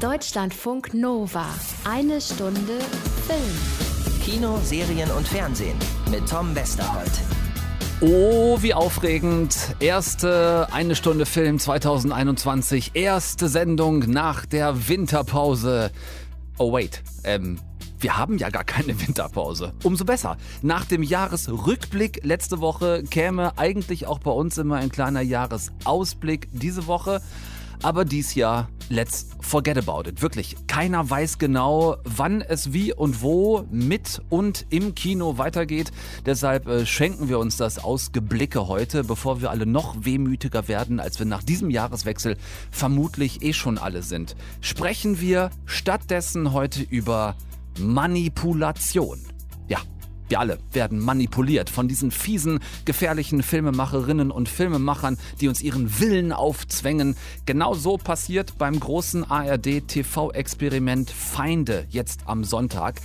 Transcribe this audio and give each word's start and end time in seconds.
Deutschlandfunk 0.00 0.94
Nova. 0.94 1.44
Eine 1.84 2.22
Stunde 2.22 2.78
Film. 3.26 4.22
Kino, 4.24 4.58
Serien 4.62 5.10
und 5.10 5.28
Fernsehen 5.28 5.76
mit 6.10 6.26
Tom 6.26 6.54
Westerholt. 6.54 7.10
Oh, 8.00 8.56
wie 8.62 8.72
aufregend. 8.72 9.54
Erste 9.78 10.68
eine 10.72 10.96
Stunde 10.96 11.26
Film 11.26 11.58
2021. 11.58 12.92
Erste 12.94 13.50
Sendung 13.50 13.98
nach 14.10 14.46
der 14.46 14.88
Winterpause. 14.88 15.90
Oh, 16.56 16.72
wait. 16.72 17.02
Ähm, 17.24 17.60
wir 17.98 18.16
haben 18.16 18.38
ja 18.38 18.48
gar 18.48 18.64
keine 18.64 18.98
Winterpause. 19.06 19.74
Umso 19.84 20.06
besser. 20.06 20.38
Nach 20.62 20.86
dem 20.86 21.02
Jahresrückblick 21.02 22.24
letzte 22.24 22.60
Woche 22.60 23.04
käme 23.10 23.58
eigentlich 23.58 24.06
auch 24.06 24.20
bei 24.20 24.30
uns 24.30 24.56
immer 24.56 24.76
ein 24.76 24.88
kleiner 24.88 25.20
Jahresausblick 25.20 26.48
diese 26.52 26.86
Woche. 26.86 27.20
Aber 27.82 28.04
dies 28.04 28.34
Jahr, 28.34 28.68
let's 28.90 29.28
forget 29.40 29.78
about 29.78 30.06
it. 30.06 30.20
Wirklich, 30.20 30.54
keiner 30.66 31.08
weiß 31.08 31.38
genau, 31.38 31.96
wann 32.04 32.42
es 32.42 32.74
wie 32.74 32.92
und 32.92 33.22
wo 33.22 33.64
mit 33.70 34.20
und 34.28 34.66
im 34.68 34.94
Kino 34.94 35.38
weitergeht. 35.38 35.90
Deshalb 36.26 36.66
äh, 36.66 36.84
schenken 36.84 37.30
wir 37.30 37.38
uns 37.38 37.56
das 37.56 37.78
Ausgeblicke 37.78 38.68
heute, 38.68 39.02
bevor 39.02 39.40
wir 39.40 39.50
alle 39.50 39.64
noch 39.64 40.04
wehmütiger 40.04 40.68
werden, 40.68 41.00
als 41.00 41.18
wir 41.18 41.26
nach 41.26 41.42
diesem 41.42 41.70
Jahreswechsel 41.70 42.36
vermutlich 42.70 43.42
eh 43.42 43.54
schon 43.54 43.78
alle 43.78 44.02
sind. 44.02 44.36
Sprechen 44.60 45.20
wir 45.20 45.50
stattdessen 45.64 46.52
heute 46.52 46.82
über 46.82 47.36
Manipulation. 47.78 49.18
Wir 50.30 50.38
alle 50.38 50.58
werden 50.72 51.00
manipuliert 51.00 51.68
von 51.70 51.88
diesen 51.88 52.12
fiesen, 52.12 52.60
gefährlichen 52.84 53.42
Filmemacherinnen 53.42 54.30
und 54.30 54.48
Filmemachern, 54.48 55.18
die 55.40 55.48
uns 55.48 55.60
ihren 55.60 55.98
Willen 55.98 56.30
aufzwängen. 56.30 57.16
Genau 57.46 57.74
so 57.74 57.96
passiert 57.96 58.56
beim 58.56 58.78
großen 58.78 59.28
ARD-TV-Experiment 59.28 61.10
Feinde 61.10 61.84
jetzt 61.90 62.20
am 62.26 62.44
Sonntag. 62.44 63.00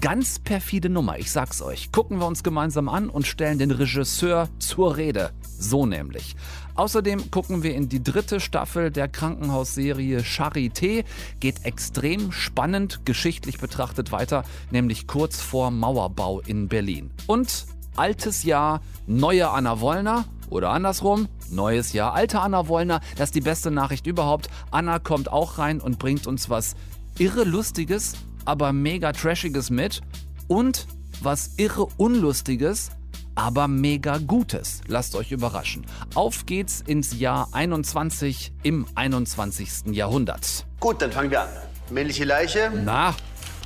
Ganz 0.00 0.38
perfide 0.38 0.88
Nummer, 0.88 1.18
ich 1.18 1.30
sag's 1.30 1.60
euch. 1.60 1.92
Gucken 1.92 2.18
wir 2.18 2.26
uns 2.26 2.42
gemeinsam 2.42 2.88
an 2.88 3.10
und 3.10 3.26
stellen 3.26 3.58
den 3.58 3.72
Regisseur 3.72 4.48
zur 4.58 4.96
Rede. 4.96 5.32
So 5.42 5.84
nämlich. 5.84 6.34
Außerdem 6.80 7.30
gucken 7.30 7.62
wir 7.62 7.74
in 7.74 7.90
die 7.90 8.02
dritte 8.02 8.40
Staffel 8.40 8.90
der 8.90 9.06
Krankenhausserie 9.06 10.20
Charité. 10.20 11.04
Geht 11.38 11.66
extrem 11.66 12.32
spannend 12.32 13.04
geschichtlich 13.04 13.58
betrachtet 13.58 14.12
weiter, 14.12 14.44
nämlich 14.70 15.06
kurz 15.06 15.42
vor 15.42 15.70
Mauerbau 15.70 16.40
in 16.40 16.68
Berlin. 16.68 17.10
Und 17.26 17.66
altes 17.96 18.44
Jahr, 18.44 18.80
neue 19.06 19.50
Anna 19.50 19.80
Wollner. 19.80 20.24
Oder 20.48 20.70
andersrum, 20.70 21.28
neues 21.50 21.92
Jahr, 21.92 22.14
alte 22.14 22.40
Anna 22.40 22.66
Wollner. 22.66 23.02
Das 23.16 23.28
ist 23.28 23.34
die 23.34 23.42
beste 23.42 23.70
Nachricht 23.70 24.06
überhaupt. 24.06 24.48
Anna 24.70 24.98
kommt 25.00 25.30
auch 25.30 25.58
rein 25.58 25.82
und 25.82 25.98
bringt 25.98 26.26
uns 26.26 26.48
was 26.48 26.76
irre 27.18 27.44
Lustiges, 27.44 28.14
aber 28.46 28.72
mega 28.72 29.12
Trashiges 29.12 29.68
mit. 29.68 30.00
Und 30.48 30.86
was 31.20 31.58
irre 31.58 31.88
Unlustiges, 31.98 32.90
aber 33.34 33.68
mega 33.68 34.18
Gutes. 34.18 34.80
Lasst 34.86 35.14
euch 35.14 35.32
überraschen. 35.32 35.86
Auf 36.14 36.46
geht's 36.46 36.82
ins 36.86 37.18
Jahr 37.18 37.48
21 37.52 38.52
im 38.62 38.86
21. 38.94 39.92
Jahrhundert. 39.92 40.66
Gut, 40.80 41.00
dann 41.02 41.12
fangen 41.12 41.30
wir 41.30 41.42
an. 41.42 41.48
Männliche 41.90 42.24
Leiche, 42.24 42.70
Na, 42.84 43.14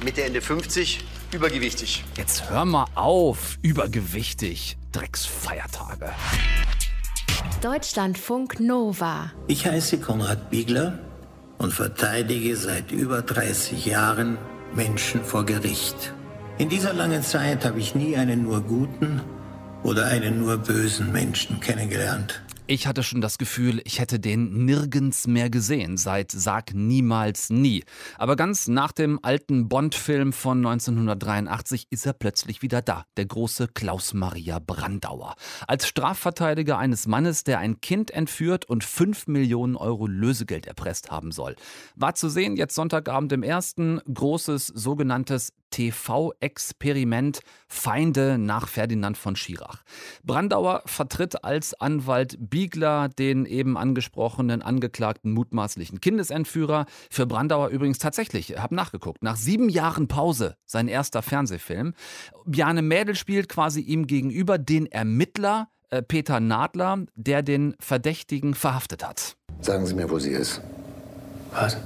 Mitte, 0.03 0.25
Ende 0.25 0.41
50, 0.41 1.05
übergewichtig. 1.33 2.05
jetzt 2.17 2.49
hör 2.51 2.65
mal 2.65 2.87
auf. 2.95 3.59
Übergewichtig. 3.63 4.77
Drecksfeiertage. 4.93 6.11
Deutschlandfunk 7.61 8.61
Nova. 8.61 9.31
Ich 9.47 9.67
heiße 9.67 9.99
Konrad 9.99 10.51
Biegler 10.51 10.99
und 11.59 11.73
verteidige 11.73 12.57
seit 12.57 12.93
über 12.93 13.23
30 13.23 13.87
Jahren 13.87 14.39
Menschen 14.75 15.25
vor 15.25 15.45
Gericht. 15.45 16.13
In 16.59 16.69
dieser 16.69 16.93
langen 16.93 17.23
Zeit 17.23 17.65
habe 17.65 17.79
ich 17.81 17.95
nie 17.95 18.17
einen 18.17 18.43
nur 18.43 18.61
guten 18.61 19.21
oder 19.85 20.07
einen 20.07 20.41
nur 20.41 20.57
bösen 20.57 21.13
Menschen 21.13 21.61
kennengelernt. 21.61 22.43
Ich 22.67 22.87
hatte 22.87 23.03
schon 23.03 23.21
das 23.21 23.37
Gefühl, 23.37 23.83
ich 23.85 23.99
hätte 23.99 24.19
den 24.19 24.65
nirgends 24.65 25.27
mehr 25.27 25.51
gesehen, 25.51 25.99
seit 25.99 26.33
Sag 26.33 26.73
niemals 26.73 27.51
nie. 27.51 27.85
Aber 28.17 28.37
ganz 28.37 28.69
nach 28.69 28.93
dem 28.93 29.21
alten 29.23 29.69
Bond-Film 29.69 30.33
von 30.33 30.65
1983 30.65 31.89
ist 31.91 32.07
er 32.07 32.15
plötzlich 32.15 32.63
wieder 32.63 32.81
da, 32.81 33.05
der 33.19 33.27
große 33.27 33.69
Klaus 33.69 34.15
Maria 34.15 34.61
Brandauer. 34.61 35.35
Als 35.69 35.87
Strafverteidiger 35.87 36.79
eines 36.79 37.07
Mannes, 37.07 37.45
der 37.45 37.59
ein 37.59 37.83
Kind 37.83 38.11
entführt 38.11 38.65
und 38.65 38.83
5 38.83 39.27
Millionen 39.27 39.77
Euro 39.77 40.07
Lösegeld 40.07 40.67
erpresst 40.67 41.11
haben 41.11 41.33
soll. 41.33 41.57
War 41.97 42.15
zu 42.15 42.31
sehen 42.31 42.57
jetzt 42.57 42.77
Sonntagabend 42.77 43.31
im 43.33 43.43
ersten 43.43 44.01
großes 44.11 44.69
sogenanntes 44.69 45.53
TV-Experiment 45.75 47.41
Feinde 47.67 48.39
nach 48.39 48.69
Ferdinand 48.69 49.19
von 49.19 49.35
Schirach. 49.35 49.83
Brandauer 50.23 50.83
vertritt 50.87 51.43
als 51.45 51.75
Anwalt 51.75 52.37
Biegler 52.39 53.09
den 53.09 53.45
eben 53.45 53.77
angesprochenen 53.77 54.63
angeklagten 54.63 55.33
mutmaßlichen 55.33 56.01
Kindesentführer. 56.01 56.87
Für 57.11 57.27
Brandauer 57.27 57.69
übrigens 57.71 57.99
tatsächlich, 57.99 58.53
ich 58.53 58.59
habe 58.59 58.77
nachgeguckt, 58.77 59.25
nach 59.25 59.37
sieben 59.37 59.69
Jahren 59.69 60.07
Pause 60.07 60.57
sein 60.65 60.87
erster 60.87 61.23
Fernsehfilm. 61.23 61.95
Bjarne 62.47 62.83
Mädel 62.83 63.17
spielt 63.17 63.49
quasi 63.49 63.81
ihm 63.81 64.07
gegenüber 64.07 64.59
den 64.59 64.87
Ermittler 64.87 65.69
äh, 65.91 66.03
Peter 66.03 66.39
Nadler, 66.39 66.99
der 67.17 67.43
den 67.43 67.75
Verdächtigen 67.81 68.55
verhaftet 68.55 69.05
hat. 69.05 69.37
Sagen 69.61 69.87
Sie 69.87 69.95
mir, 69.95 70.09
wo 70.09 70.21
sie 70.21 70.31
ist. 70.31 70.61
Was? 71.53 71.79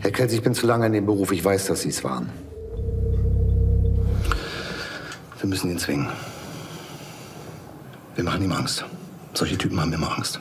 Herr 0.00 0.12
Kelz, 0.12 0.32
ich 0.32 0.42
bin 0.42 0.54
zu 0.54 0.66
lange 0.66 0.86
in 0.86 0.92
dem 0.92 1.04
Beruf. 1.04 1.30
Ich 1.32 1.44
weiß, 1.44 1.66
dass 1.66 1.82
Sie 1.82 1.90
es 1.90 2.02
waren. 2.04 2.30
Wir 5.42 5.48
müssen 5.48 5.72
ihn 5.72 5.78
zwingen. 5.78 6.06
Wir 8.14 8.22
machen 8.22 8.44
ihm 8.44 8.52
Angst. 8.52 8.84
Solche 9.34 9.58
Typen 9.58 9.80
haben 9.80 9.92
immer 9.92 10.16
Angst. 10.16 10.38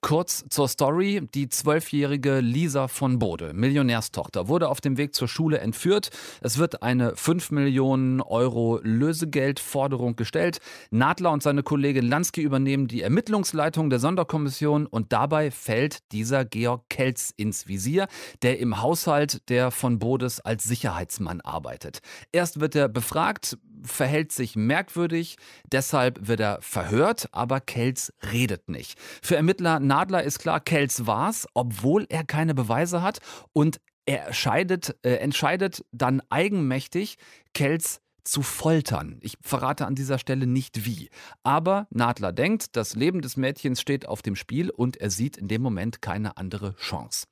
Kurz 0.00 0.44
zur 0.48 0.68
Story. 0.68 1.22
Die 1.34 1.48
zwölfjährige 1.48 2.38
Lisa 2.38 2.86
von 2.86 3.18
Bode, 3.18 3.52
Millionärstochter, 3.52 4.46
wurde 4.46 4.68
auf 4.68 4.80
dem 4.80 4.96
Weg 4.96 5.12
zur 5.14 5.26
Schule 5.26 5.58
entführt. 5.58 6.10
Es 6.40 6.58
wird 6.58 6.82
eine 6.82 7.16
5 7.16 7.50
Millionen 7.50 8.20
Euro 8.20 8.78
Lösegeldforderung 8.82 10.14
gestellt. 10.14 10.58
Nadler 10.90 11.32
und 11.32 11.42
seine 11.42 11.64
Kollegin 11.64 12.06
Lansky 12.06 12.42
übernehmen 12.42 12.86
die 12.86 13.02
Ermittlungsleitung 13.02 13.90
der 13.90 13.98
Sonderkommission 13.98 14.86
und 14.86 15.12
dabei 15.12 15.50
fällt 15.50 16.12
dieser 16.12 16.44
Georg 16.44 16.84
Kelz 16.90 17.32
ins 17.36 17.66
Visier, 17.66 18.06
der 18.42 18.60
im 18.60 18.82
Haushalt 18.82 19.48
der 19.48 19.72
von 19.72 19.98
Bodes 19.98 20.38
als 20.38 20.62
Sicherheitsmann 20.62 21.40
arbeitet. 21.40 22.00
Erst 22.30 22.60
wird 22.60 22.76
er 22.76 22.88
befragt, 22.88 23.56
verhält 23.84 24.32
sich 24.32 24.56
merkwürdig, 24.56 25.36
deshalb 25.70 26.26
wird 26.26 26.40
er 26.40 26.58
verhört, 26.62 27.28
aber 27.32 27.60
Kelz 27.60 28.12
redet 28.32 28.68
nicht. 28.68 28.98
Für 29.22 29.36
Ermittler 29.36 29.80
Nadler 29.80 30.22
ist 30.22 30.38
klar, 30.38 30.60
Kelz 30.60 31.06
war's, 31.06 31.46
obwohl 31.54 32.06
er 32.08 32.24
keine 32.24 32.54
Beweise 32.54 33.02
hat 33.02 33.18
und 33.52 33.80
er 34.06 34.32
scheidet, 34.32 34.96
äh, 35.02 35.14
entscheidet 35.14 35.84
dann 35.92 36.22
eigenmächtig, 36.28 37.16
Kelz 37.54 38.00
zu 38.24 38.42
foltern. 38.42 39.18
Ich 39.20 39.36
verrate 39.42 39.86
an 39.86 39.94
dieser 39.94 40.18
Stelle 40.18 40.46
nicht 40.46 40.86
wie. 40.86 41.10
Aber 41.42 41.86
Nadler 41.90 42.32
denkt, 42.32 42.76
das 42.76 42.94
Leben 42.94 43.20
des 43.20 43.36
Mädchens 43.36 43.80
steht 43.80 44.06
auf 44.06 44.22
dem 44.22 44.34
Spiel 44.34 44.70
und 44.70 44.96
er 44.96 45.10
sieht 45.10 45.36
in 45.36 45.48
dem 45.48 45.62
Moment 45.62 46.00
keine 46.02 46.36
andere 46.36 46.74
Chance. 46.76 47.26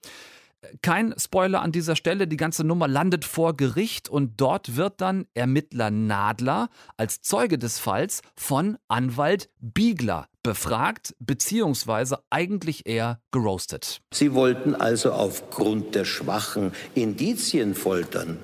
Kein 0.80 1.14
Spoiler 1.18 1.60
an 1.60 1.72
dieser 1.72 1.96
Stelle, 1.96 2.28
die 2.28 2.36
ganze 2.36 2.64
Nummer 2.64 2.86
landet 2.86 3.24
vor 3.24 3.56
Gericht 3.56 4.08
und 4.08 4.40
dort 4.40 4.76
wird 4.76 5.00
dann 5.00 5.26
Ermittler 5.34 5.90
Nadler 5.90 6.68
als 6.96 7.20
Zeuge 7.20 7.58
des 7.58 7.78
Falls 7.78 8.22
von 8.36 8.78
Anwalt 8.88 9.50
Biegler 9.60 10.26
befragt, 10.42 11.14
beziehungsweise 11.18 12.18
eigentlich 12.30 12.86
eher 12.86 13.20
geroastet. 13.32 14.00
Sie 14.12 14.34
wollten 14.34 14.74
also 14.74 15.12
aufgrund 15.12 15.94
der 15.94 16.04
schwachen 16.04 16.72
Indizien 16.94 17.74
foltern. 17.74 18.38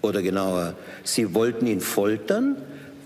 Oder 0.00 0.22
genauer, 0.22 0.74
Sie 1.02 1.34
wollten 1.34 1.66
ihn 1.66 1.80
foltern, 1.80 2.56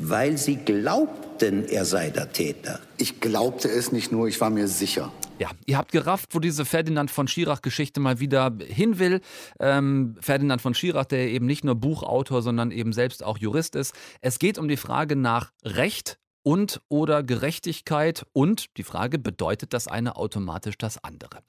weil 0.09 0.37
Sie 0.39 0.57
glaubten, 0.57 1.65
er 1.69 1.85
sei 1.85 2.11
der 2.11 2.33
Täter. 2.33 2.81
Ich 2.99 3.21
glaubte 3.21 3.69
es 3.69 3.93
nicht 3.93 4.13
nur, 4.13 4.29
ich 4.29 4.41
war 4.41 4.51
mir 4.51 4.69
sicher. 4.69 5.13
Ja, 5.39 5.51
ihr 5.67 5.77
habt 5.77 5.93
gerafft, 5.93 6.35
wo 6.35 6.39
diese 6.39 6.65
Ferdinand 6.65 7.11
von 7.11 7.27
Schirach-Geschichte 7.27 7.99
mal 7.99 8.21
wieder 8.21 8.53
hin 8.65 8.99
will. 8.99 9.21
Ähm, 9.59 10.17
Ferdinand 10.21 10.63
von 10.63 10.75
Schirach, 10.75 11.07
der 11.07 11.29
eben 11.29 11.47
nicht 11.47 11.65
nur 11.65 11.75
Buchautor, 11.75 12.43
sondern 12.43 12.71
eben 12.71 12.93
selbst 12.93 13.25
auch 13.25 13.39
Jurist 13.39 13.75
ist. 13.75 13.95
Es 14.21 14.39
geht 14.39 14.59
um 14.59 14.69
die 14.69 14.77
Frage 14.77 15.17
nach 15.17 15.51
Recht 15.65 16.19
und 16.43 16.81
oder 16.89 17.23
Gerechtigkeit 17.23 18.27
und 18.33 18.77
die 18.77 18.83
Frage, 18.83 19.19
bedeutet 19.19 19.73
das 19.73 19.89
eine 19.89 20.17
automatisch 20.17 20.79
das 20.79 21.03
andere? 21.03 21.41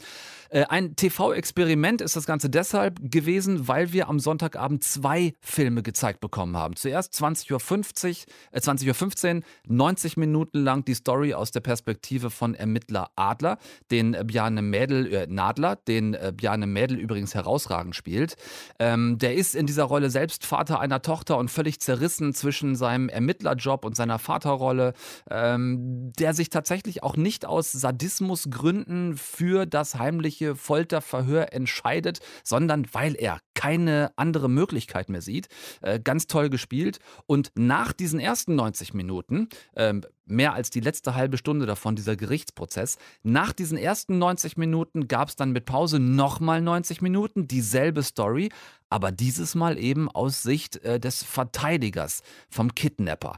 Äh, 0.49 0.65
ein 0.65 0.95
TV-Experiment 0.95 2.01
ist 2.01 2.15
das 2.15 2.25
Ganze 2.25 2.49
deshalb 2.49 2.99
gewesen, 3.11 3.67
weil 3.67 3.91
wir 3.93 4.07
am 4.07 4.19
Sonntagabend 4.19 4.83
zwei 4.83 5.33
Filme 5.41 5.81
gezeigt 5.81 6.19
bekommen 6.19 6.55
haben. 6.57 6.75
Zuerst 6.75 7.13
20.50 7.13 7.51
Uhr, 7.51 8.33
äh, 8.51 8.59
20.15 8.59 9.37
Uhr, 9.37 9.41
90 9.67 10.17
Minuten 10.17 10.59
lang 10.59 10.85
die 10.85 10.93
Story 10.93 11.33
aus 11.33 11.51
der 11.51 11.61
Perspektive 11.61 12.29
von 12.29 12.53
Ermittler 12.53 13.09
Adler, 13.15 13.57
den 13.89 14.13
äh, 14.13 14.23
Bjarne 14.23 14.61
Mädel, 14.61 15.11
äh, 15.13 15.27
Nadler, 15.27 15.75
den 15.75 16.13
äh, 16.13 16.33
Bjarne 16.35 16.67
Mädel 16.67 16.99
übrigens 16.99 17.33
herausragend 17.33 17.95
spielt. 17.95 18.35
Ähm, 18.79 19.17
der 19.17 19.35
ist 19.35 19.55
in 19.55 19.65
dieser 19.65 19.85
Rolle 19.85 20.09
selbst 20.09 20.45
Vater 20.45 20.79
einer 20.79 21.01
Tochter 21.01 21.37
und 21.37 21.49
völlig 21.49 21.79
zerrissen 21.79 22.33
zwischen 22.33 22.75
seinem 22.75 23.09
Ermittlerjob 23.09 23.85
und 23.85 23.95
seiner 23.95 24.19
Vaterrolle, 24.19 24.82
ähm, 25.29 26.11
der 26.19 26.33
sich 26.33 26.49
tatsächlich 26.49 27.03
auch 27.03 27.15
nicht 27.15 27.45
aus 27.45 27.71
Sadismusgründen 27.71 29.15
für 29.15 29.65
das 29.65 29.95
heimliche 29.95 30.55
Folterverhör 30.55 31.53
entscheidet, 31.53 32.19
sondern 32.43 32.85
weil 32.91 33.15
er 33.15 33.39
keine 33.53 34.11
andere 34.17 34.49
Möglichkeit 34.49 35.09
mehr 35.09 35.21
sieht. 35.21 35.47
Äh, 35.81 35.99
ganz 35.99 36.27
toll 36.27 36.49
gespielt. 36.49 36.99
Und 37.27 37.51
nach 37.55 37.93
diesen 37.93 38.19
ersten 38.19 38.55
90 38.55 38.93
Minuten, 38.93 39.47
äh, 39.75 39.93
mehr 40.25 40.53
als 40.53 40.69
die 40.69 40.79
letzte 40.79 41.15
halbe 41.15 41.37
Stunde 41.37 41.65
davon, 41.65 41.95
dieser 41.95 42.15
Gerichtsprozess, 42.15 42.97
nach 43.23 43.53
diesen 43.53 43.77
ersten 43.77 44.17
90 44.17 44.57
Minuten 44.57 45.07
gab 45.07 45.29
es 45.29 45.35
dann 45.35 45.51
mit 45.51 45.65
Pause 45.65 45.99
nochmal 45.99 46.61
90 46.61 47.01
Minuten, 47.01 47.47
dieselbe 47.47 48.03
Story, 48.03 48.49
aber 48.89 49.11
dieses 49.11 49.55
Mal 49.55 49.77
eben 49.77 50.09
aus 50.09 50.43
Sicht 50.43 50.77
äh, 50.83 50.99
des 50.99 51.23
Verteidigers 51.23 52.21
vom 52.49 52.75
Kidnapper 52.75 53.37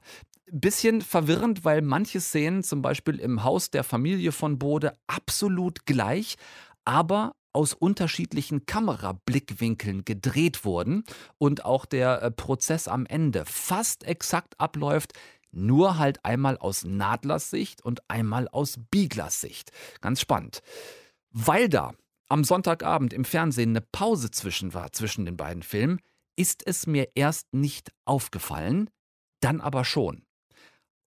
bisschen 0.51 1.01
verwirrend, 1.01 1.65
weil 1.65 1.81
manche 1.81 2.21
Szenen, 2.21 2.63
zum 2.63 2.81
Beispiel 2.81 3.19
im 3.19 3.43
Haus 3.43 3.71
der 3.71 3.83
Familie 3.83 4.31
von 4.31 4.59
Bode, 4.59 4.93
absolut 5.07 5.85
gleich, 5.85 6.35
aber 6.85 7.35
aus 7.53 7.73
unterschiedlichen 7.73 8.65
Kamerablickwinkeln 8.65 10.03
gedreht 10.03 10.65
wurden 10.65 11.03
und 11.37 11.63
auch 11.63 11.85
der 11.85 12.21
äh, 12.21 12.31
Prozess 12.31 12.87
am 12.87 13.05
Ende 13.05 13.45
fast 13.45 14.03
exakt 14.03 14.59
abläuft, 14.59 15.13
nur 15.51 15.97
halt 15.97 16.23
einmal 16.25 16.57
aus 16.57 16.83
Nadlers 16.83 17.49
Sicht 17.49 17.81
und 17.81 18.01
einmal 18.09 18.49
aus 18.49 18.77
Bieglers 18.91 19.39
Sicht. 19.39 19.71
Ganz 20.01 20.19
spannend. 20.19 20.61
Weil 21.31 21.69
da 21.69 21.93
am 22.27 22.43
Sonntagabend 22.43 23.13
im 23.13 23.23
Fernsehen 23.23 23.69
eine 23.69 23.81
Pause 23.81 24.31
zwischen 24.31 24.73
war, 24.73 24.91
zwischen 24.91 25.25
den 25.25 25.37
beiden 25.37 25.63
Filmen, 25.63 26.01
ist 26.35 26.65
es 26.65 26.87
mir 26.87 27.09
erst 27.15 27.53
nicht 27.53 27.91
aufgefallen, 28.03 28.89
dann 29.39 29.61
aber 29.61 29.85
schon. 29.85 30.25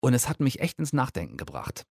Und 0.05 0.13
es 0.13 0.29
hat 0.29 0.39
mich 0.39 0.61
echt 0.61 0.79
ins 0.79 0.93
Nachdenken 0.93 1.39
gebracht. 1.39 1.87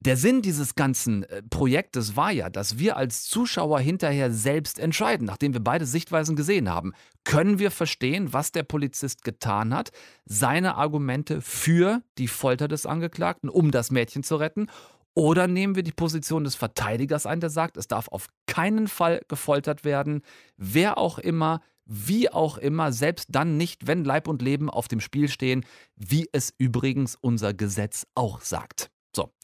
Der 0.00 0.16
Sinn 0.16 0.42
dieses 0.42 0.74
ganzen 0.74 1.22
äh, 1.22 1.40
Projektes 1.44 2.16
war 2.16 2.32
ja, 2.32 2.50
dass 2.50 2.80
wir 2.80 2.96
als 2.96 3.22
Zuschauer 3.28 3.78
hinterher 3.78 4.32
selbst 4.32 4.80
entscheiden, 4.80 5.24
nachdem 5.24 5.52
wir 5.52 5.62
beide 5.62 5.86
Sichtweisen 5.86 6.34
gesehen 6.34 6.68
haben. 6.68 6.94
Können 7.22 7.60
wir 7.60 7.70
verstehen, 7.70 8.32
was 8.32 8.50
der 8.50 8.64
Polizist 8.64 9.22
getan 9.22 9.72
hat, 9.72 9.92
seine 10.24 10.74
Argumente 10.74 11.40
für 11.40 12.02
die 12.18 12.26
Folter 12.26 12.66
des 12.66 12.86
Angeklagten, 12.86 13.48
um 13.48 13.70
das 13.70 13.92
Mädchen 13.92 14.24
zu 14.24 14.34
retten? 14.34 14.66
Oder 15.14 15.46
nehmen 15.46 15.76
wir 15.76 15.82
die 15.82 15.92
Position 15.92 16.44
des 16.44 16.54
Verteidigers 16.54 17.26
ein, 17.26 17.40
der 17.40 17.50
sagt, 17.50 17.76
es 17.76 17.86
darf 17.86 18.08
auf 18.08 18.28
keinen 18.46 18.88
Fall 18.88 19.22
gefoltert 19.28 19.84
werden, 19.84 20.22
wer 20.56 20.96
auch 20.96 21.18
immer, 21.18 21.60
wie 21.84 22.30
auch 22.30 22.56
immer, 22.58 22.92
selbst 22.92 23.28
dann 23.30 23.56
nicht, 23.56 23.86
wenn 23.86 24.04
Leib 24.04 24.28
und 24.28 24.40
Leben 24.40 24.70
auf 24.70 24.88
dem 24.88 25.00
Spiel 25.00 25.28
stehen, 25.28 25.66
wie 25.96 26.28
es 26.32 26.54
übrigens 26.56 27.16
unser 27.20 27.52
Gesetz 27.52 28.06
auch 28.14 28.40
sagt. 28.40 28.90
So, 29.14 29.34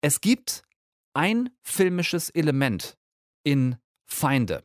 es 0.00 0.20
gibt 0.20 0.62
ein 1.12 1.50
filmisches 1.62 2.30
Element 2.30 2.96
in 3.42 3.76
Feinde 4.06 4.64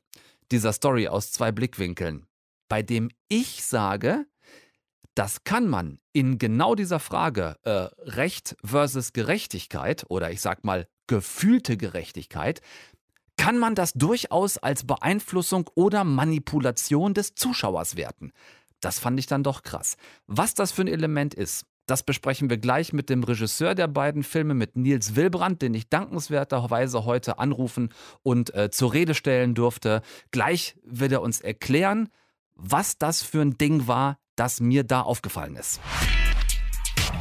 dieser 0.52 0.74
Story 0.74 1.08
aus 1.08 1.32
zwei 1.32 1.52
Blickwinkeln, 1.52 2.26
bei 2.70 2.82
dem 2.82 3.10
ich 3.28 3.64
sage, 3.64 4.26
das 5.16 5.44
kann 5.44 5.68
man 5.68 6.00
in 6.14 6.38
genau 6.38 6.76
dieser 6.76 7.00
Frage 7.00 7.56
äh, 7.64 7.88
Recht 8.10 8.56
versus 8.64 9.14
Gerechtigkeit 9.14 10.06
oder 10.10 10.32
ich 10.32 10.42
sag 10.42 10.64
mal 10.64 10.88
gefühlte 11.08 11.78
Gerechtigkeit, 11.78 12.62
kann 13.38 13.58
man 13.58 13.74
das 13.74 13.94
durchaus 13.94 14.58
als 14.58 14.86
Beeinflussung 14.86 15.70
oder 15.76 16.04
Manipulation 16.04 17.14
des 17.14 17.36
Zuschauers 17.36 17.96
werten. 17.96 18.32
Das 18.82 19.00
fand 19.00 19.20
ich 19.20 19.28
dann 19.28 19.44
doch 19.44 19.64
krass. 19.64 19.98
Was 20.28 20.54
das 20.54 20.72
für 20.72 20.82
ein 20.82 20.88
Element 20.88 21.34
ist, 21.34 21.66
das 21.86 22.04
besprechen 22.04 22.50
wir 22.50 22.58
gleich 22.58 22.94
mit 22.94 23.10
dem 23.10 23.24
Regisseur 23.24 23.74
der 23.74 23.88
beiden 23.88 24.24
Filme, 24.24 24.54
mit 24.54 24.76
Nils 24.76 25.16
Wilbrand, 25.16 25.62
den 25.62 25.74
ich 25.74 25.90
dankenswerterweise 25.90 27.06
heute 27.06 27.40
anrufen 27.40 27.90
und 28.22 28.54
äh, 28.54 28.70
zur 28.70 28.94
Rede 28.94 29.16
stellen 29.16 29.56
durfte. 29.56 30.02
Gleich 30.32 30.76
wird 30.84 31.12
er 31.12 31.22
uns 31.24 31.42
erklären, 31.42 32.10
was 32.62 32.98
das 32.98 33.22
für 33.22 33.42
ein 33.42 33.58
Ding 33.58 33.88
war, 33.88 34.18
das 34.36 34.60
mir 34.60 34.84
da 34.84 35.02
aufgefallen 35.02 35.56
ist. 35.56 35.80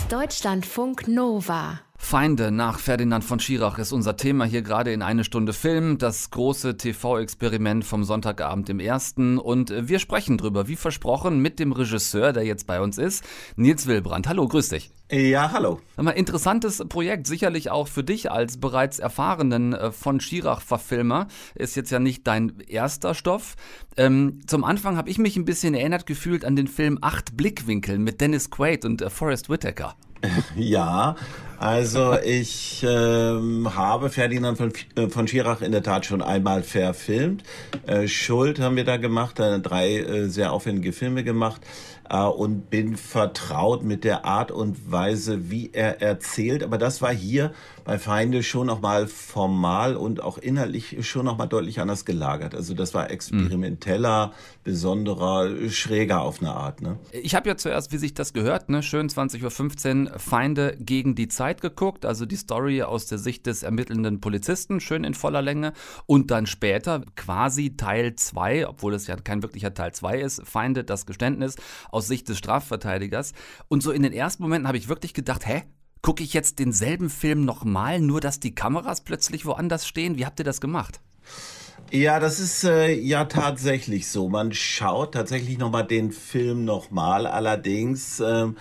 Deutschlandfunk 0.09 1.09
Nova 1.09 1.81
Feinde 2.01 2.53
nach 2.53 2.79
Ferdinand 2.79 3.23
von 3.23 3.39
Schirach 3.39 3.77
ist 3.79 3.93
unser 3.93 4.17
Thema 4.17 4.47
hier 4.47 4.63
gerade 4.63 4.93
in 4.93 5.03
eine 5.03 5.25
Stunde 5.25 5.53
Film, 5.53 5.99
das 5.99 6.31
große 6.31 6.79
TV-Experiment 6.79 7.85
vom 7.85 8.05
Sonntagabend 8.05 8.71
im 8.71 8.81
ersten. 8.81 9.37
Und 9.37 9.71
äh, 9.71 9.89
wir 9.89 9.99
sprechen 9.99 10.39
drüber, 10.39 10.69
wie 10.69 10.77
versprochen, 10.77 11.41
mit 11.41 11.59
dem 11.59 11.73
Regisseur, 11.73 12.33
der 12.33 12.45
jetzt 12.45 12.67
bei 12.67 12.81
uns 12.81 12.97
ist, 12.97 13.25
Nils 13.57 13.87
Wilbrand. 13.87 14.27
Hallo, 14.27 14.47
grüß 14.49 14.71
dich. 14.71 14.91
Ja, 15.11 15.53
hallo. 15.53 15.81
Mal, 15.97 16.13
interessantes 16.13 16.83
Projekt, 16.89 17.27
sicherlich 17.27 17.71
auch 17.71 17.89
für 17.89 18.05
dich 18.05 18.31
als 18.31 18.59
bereits 18.59 19.01
erfahrenen 19.01 19.75
äh, 19.75 19.91
von 19.91 20.21
Schirach-Verfilmer. 20.21 21.27
Ist 21.57 21.77
jetzt 21.77 21.91
ja 21.91 21.99
nicht 21.99 22.27
dein 22.27 22.61
erster 22.69 23.15
Stoff. 23.15 23.57
Ähm, 23.97 24.41
zum 24.47 24.65
Anfang 24.65 24.97
habe 24.97 25.11
ich 25.11 25.19
mich 25.19 25.37
ein 25.37 25.45
bisschen 25.45 25.75
erinnert 25.75 26.07
gefühlt 26.07 26.45
an 26.45 26.57
den 26.57 26.69
Film 26.69 26.99
Acht 27.03 27.37
Blickwinkel 27.37 27.99
mit 27.99 28.21
Dennis 28.21 28.51
Quaid 28.51 28.85
und 28.87 29.03
äh, 29.03 29.11
Forrest 29.11 29.51
Whitaker. 29.51 29.95
Ja, 30.57 31.15
also 31.59 32.17
ich 32.19 32.85
ähm, 32.89 33.75
habe 33.75 34.11
Ferdinand 34.11 34.59
von, 34.59 34.73
äh, 34.95 35.09
von 35.09 35.27
Schirach 35.27 35.61
in 35.61 35.73
der 35.73 35.83
Tat 35.83 36.07
schon 36.07 36.23
einmal 36.23 36.63
verfilmt. 36.63 37.43
Äh, 37.87 38.07
Schuld 38.07 38.61
haben 38.61 38.77
wir 38.77 38.85
da 38.85 38.97
gemacht, 38.97 39.41
äh, 39.41 39.59
drei 39.59 39.97
äh, 39.97 40.29
sehr 40.29 40.53
aufwendige 40.53 40.93
Filme 40.93 41.25
gemacht 41.25 41.61
äh, 42.09 42.23
und 42.23 42.71
bin 42.71 42.97
vertraut 42.97 43.83
mit 43.83 44.05
der 44.05 44.25
Art 44.25 44.51
und 44.51 44.91
Weise, 44.91 45.51
wie 45.51 45.71
er 45.73 46.01
erzählt. 46.01 46.63
Aber 46.63 46.79
das 46.79 47.03
war 47.03 47.13
hier 47.13 47.53
bei 47.89 47.99
Feinde 47.99 48.43
schon 48.43 48.67
nochmal 48.67 49.07
formal 49.07 49.97
und 49.97 50.23
auch 50.23 50.37
inhaltlich 50.37 51.09
schon 51.09 51.25
nochmal 51.25 51.49
deutlich 51.49 51.81
anders 51.81 52.05
gelagert. 52.05 52.55
Also 52.55 52.75
das 52.75 52.93
war 52.93 53.11
experimenteller, 53.11 54.35
besonderer, 54.63 55.71
schräger 55.71 56.21
auf 56.21 56.43
eine 56.43 56.53
Art. 56.53 56.83
Ne? 56.83 56.99
Ich 57.13 57.35
habe 57.35 57.49
ja 57.49 57.57
zuerst, 57.57 57.91
wie 57.91 57.97
sich 57.97 58.13
das 58.13 58.35
gehört, 58.35 58.69
ne, 58.69 58.83
schön 58.83 59.09
20.15 59.09 60.13
Uhr 60.13 60.19
Feinde 60.19 60.77
gegen 60.79 61.15
die 61.15 61.29
Zeit 61.29 61.63
geguckt, 61.63 62.05
also 62.05 62.27
die 62.27 62.37
Story 62.37 62.83
aus 62.83 63.07
der 63.07 63.17
Sicht 63.17 63.47
des 63.47 63.63
ermittelnden 63.63 64.21
Polizisten, 64.21 64.81
schön 64.81 65.03
in 65.03 65.15
voller 65.15 65.41
Länge. 65.41 65.73
Und 66.05 66.31
dann 66.31 66.45
später 66.45 67.01
quasi 67.17 67.79
Teil 67.79 68.17
2, 68.17 68.69
obwohl 68.69 68.93
es 68.93 69.07
ja 69.07 69.17
kein 69.17 69.43
wirklicher 69.43 69.73
Teil 69.73 69.93
2 69.93 70.21
ist, 70.21 70.43
Feinde, 70.45 70.85
das 70.85 71.07
Geständnis, 71.07 71.57
aus 71.91 72.07
Sicht 72.07 72.29
des 72.29 72.37
Strafverteidigers. 72.37 73.33
Und 73.69 73.83
so 73.83 73.93
in 73.93 74.03
den 74.03 74.13
ersten 74.13 74.43
Momenten 74.43 74.69
habe 74.69 74.77
ich 74.77 74.91
wirklich 74.91 75.15
gedacht, 75.15 75.47
hä? 75.47 75.63
Gucke 76.03 76.23
ich 76.23 76.33
jetzt 76.33 76.59
denselben 76.59 77.11
Film 77.11 77.45
nochmal, 77.45 78.01
nur 78.01 78.21
dass 78.21 78.41
die 78.41 78.55
Kameras 78.55 79.03
plötzlich 79.03 79.45
woanders 79.47 79.87
stehen? 79.87 80.17
Wie 80.17 80.27
habt 80.27 80.39
ihr 80.39 80.45
das 80.45 80.61
gemacht? 80.61 81.01
Ja, 81.91 82.21
das 82.21 82.39
ist 82.39 82.65
äh, 82.65 82.93
ja 82.93 83.25
tatsächlich 83.25 84.09
so. 84.09 84.29
Man 84.29 84.53
schaut 84.53 85.15
tatsächlich 85.15 85.59
nochmal 85.59 85.87
den 85.87 86.13
Film 86.13 86.65
nochmal. 86.65 87.27
Allerdings 87.27 88.21
ähm, 88.21 88.57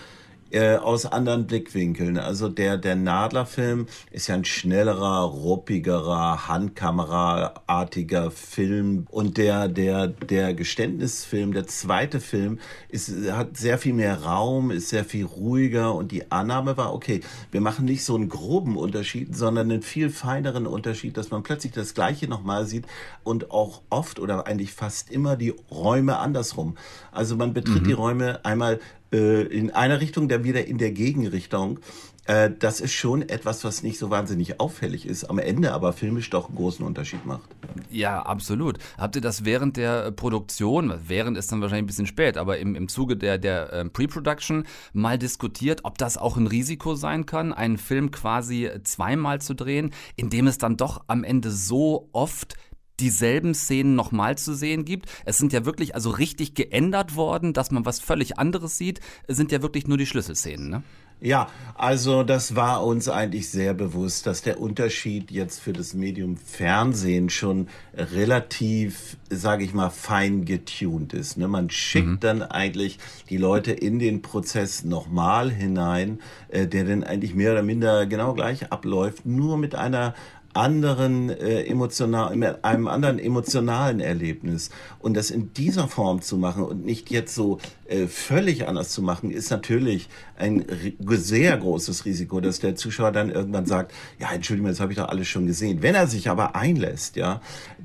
äh, 0.50 0.76
aus 0.76 1.06
anderen 1.06 1.46
Blickwinkeln. 1.46 2.18
Also 2.18 2.48
der, 2.48 2.76
der 2.78 2.96
Nadler-Film 2.96 3.86
ist 4.10 4.28
ja 4.28 4.34
ein 4.34 4.44
schnellerer, 4.44 5.20
ruppigerer, 5.22 6.48
Handkameraartiger 6.48 8.30
Film. 8.30 9.06
Und 9.10 9.36
der, 9.36 9.68
der, 9.68 10.06
der 10.08 10.54
Geständnisfilm, 10.54 11.52
der 11.52 11.66
zweite 11.66 12.20
Film, 12.20 12.58
ist, 12.88 13.10
hat 13.30 13.56
sehr 13.56 13.78
viel 13.78 13.94
mehr 13.94 14.22
Raum, 14.22 14.70
ist 14.70 14.88
sehr 14.88 15.04
viel 15.04 15.24
ruhiger. 15.24 15.94
Und 15.94 16.12
die 16.12 16.30
Annahme 16.30 16.76
war, 16.76 16.94
okay, 16.94 17.20
wir 17.50 17.60
machen 17.60 17.84
nicht 17.84 18.04
so 18.04 18.14
einen 18.14 18.28
groben 18.28 18.76
Unterschied, 18.76 19.36
sondern 19.36 19.70
einen 19.70 19.82
viel 19.82 20.10
feineren 20.10 20.66
Unterschied, 20.66 21.16
dass 21.16 21.30
man 21.30 21.42
plötzlich 21.42 21.72
das 21.72 21.94
Gleiche 21.94 22.28
nochmal 22.28 22.66
sieht 22.66 22.86
und 23.22 23.50
auch 23.50 23.82
oft 23.90 24.18
oder 24.18 24.46
eigentlich 24.46 24.72
fast 24.72 25.10
immer 25.10 25.36
die 25.36 25.54
Räume 25.70 26.18
andersrum. 26.18 26.76
Also 27.12 27.36
man 27.36 27.52
betritt 27.52 27.82
mhm. 27.82 27.86
die 27.88 27.92
Räume 27.92 28.44
einmal 28.44 28.80
äh, 29.12 29.42
in 29.42 29.70
einer 29.70 30.00
Richtung, 30.00 30.28
dann 30.28 30.44
wieder 30.44 30.66
in 30.66 30.78
der 30.78 30.92
Gegenrichtung. 30.92 31.80
Äh, 32.28 32.50
das 32.58 32.80
ist 32.80 32.92
schon 32.92 33.26
etwas, 33.26 33.64
was 33.64 33.82
nicht 33.82 33.98
so 33.98 34.10
wahnsinnig 34.10 34.60
auffällig 34.60 35.06
ist, 35.06 35.24
am 35.24 35.38
Ende 35.38 35.72
aber 35.72 35.94
filmisch 35.94 36.28
doch 36.28 36.48
einen 36.48 36.56
großen 36.56 36.84
Unterschied 36.84 37.24
macht. 37.24 37.48
Ja, 37.90 38.20
absolut. 38.20 38.78
Habt 38.98 39.16
ihr 39.16 39.22
das 39.22 39.46
während 39.46 39.78
der 39.78 40.10
Produktion, 40.10 40.92
während 41.06 41.38
ist 41.38 41.50
dann 41.50 41.62
wahrscheinlich 41.62 41.84
ein 41.84 41.86
bisschen 41.86 42.06
spät, 42.06 42.36
aber 42.36 42.58
im, 42.58 42.74
im 42.74 42.88
Zuge 42.88 43.16
der, 43.16 43.38
der 43.38 43.72
äh, 43.72 43.84
Pre-Production 43.86 44.64
mal 44.92 45.18
diskutiert, 45.18 45.80
ob 45.84 45.96
das 45.96 46.18
auch 46.18 46.36
ein 46.36 46.46
Risiko 46.46 46.94
sein 46.94 47.24
kann, 47.24 47.54
einen 47.54 47.78
Film 47.78 48.10
quasi 48.10 48.70
zweimal 48.84 49.40
zu 49.40 49.54
drehen, 49.54 49.92
indem 50.16 50.48
es 50.48 50.58
dann 50.58 50.76
doch 50.76 51.04
am 51.06 51.24
Ende 51.24 51.50
so 51.50 52.10
oft 52.12 52.56
dieselben 53.00 53.54
Szenen 53.54 53.94
nochmal 53.94 54.38
zu 54.38 54.54
sehen 54.54 54.84
gibt. 54.84 55.06
Es 55.24 55.38
sind 55.38 55.52
ja 55.52 55.64
wirklich 55.64 55.94
also 55.94 56.10
richtig 56.10 56.54
geändert 56.54 57.16
worden, 57.16 57.52
dass 57.52 57.70
man 57.70 57.84
was 57.84 58.00
völlig 58.00 58.38
anderes 58.38 58.78
sieht, 58.78 59.00
es 59.26 59.36
sind 59.36 59.52
ja 59.52 59.62
wirklich 59.62 59.86
nur 59.86 59.98
die 59.98 60.06
Schlüsselszenen, 60.06 60.70
ne? 60.70 60.82
Ja, 61.20 61.48
also 61.74 62.22
das 62.22 62.54
war 62.54 62.84
uns 62.86 63.08
eigentlich 63.08 63.50
sehr 63.50 63.74
bewusst, 63.74 64.26
dass 64.28 64.42
der 64.42 64.60
Unterschied 64.60 65.32
jetzt 65.32 65.58
für 65.58 65.72
das 65.72 65.92
Medium 65.92 66.36
Fernsehen 66.36 67.28
schon 67.28 67.68
relativ, 67.92 69.16
sage 69.28 69.64
ich 69.64 69.74
mal, 69.74 69.90
fein 69.90 70.44
getuned 70.44 71.14
ist. 71.14 71.36
Ne? 71.36 71.48
Man 71.48 71.70
schickt 71.70 72.06
mhm. 72.06 72.20
dann 72.20 72.42
eigentlich 72.42 73.00
die 73.30 73.36
Leute 73.36 73.72
in 73.72 73.98
den 73.98 74.22
Prozess 74.22 74.84
nochmal 74.84 75.50
hinein, 75.50 76.20
äh, 76.50 76.68
der 76.68 76.84
dann 76.84 77.02
eigentlich 77.02 77.34
mehr 77.34 77.50
oder 77.50 77.64
minder 77.64 78.06
genau 78.06 78.32
gleich 78.34 78.70
abläuft, 78.70 79.26
nur 79.26 79.58
mit 79.58 79.74
einer 79.74 80.14
anderen 80.58 81.30
äh, 81.30 81.62
emotional, 81.62 82.34
mit 82.34 82.64
einem 82.64 82.88
anderen 82.88 83.18
emotionalen 83.18 84.00
Erlebnis. 84.00 84.70
Und 84.98 85.16
das 85.16 85.30
in 85.30 85.52
dieser 85.54 85.86
Form 85.86 86.20
zu 86.20 86.36
machen 86.36 86.64
und 86.64 86.84
nicht 86.84 87.10
jetzt 87.10 87.34
so 87.34 87.58
äh, 87.86 88.06
völlig 88.06 88.66
anders 88.66 88.90
zu 88.90 89.00
machen, 89.00 89.30
ist 89.30 89.50
natürlich 89.50 90.08
ein 90.36 90.64
sehr 91.08 91.56
großes 91.56 92.04
Risiko, 92.04 92.40
dass 92.40 92.58
der 92.58 92.74
Zuschauer 92.74 93.12
dann 93.12 93.30
irgendwann 93.30 93.66
sagt, 93.66 93.92
ja, 94.18 94.32
Entschuldigung, 94.32 94.70
das 94.70 94.80
habe 94.80 94.92
ich 94.92 94.98
doch 94.98 95.08
alles 95.08 95.28
schon 95.28 95.46
gesehen. 95.46 95.80
Wenn 95.80 95.94
er 95.94 96.06
sich 96.08 96.28
aber 96.28 96.56
einlässt, 96.56 97.16
ja, 97.16 97.40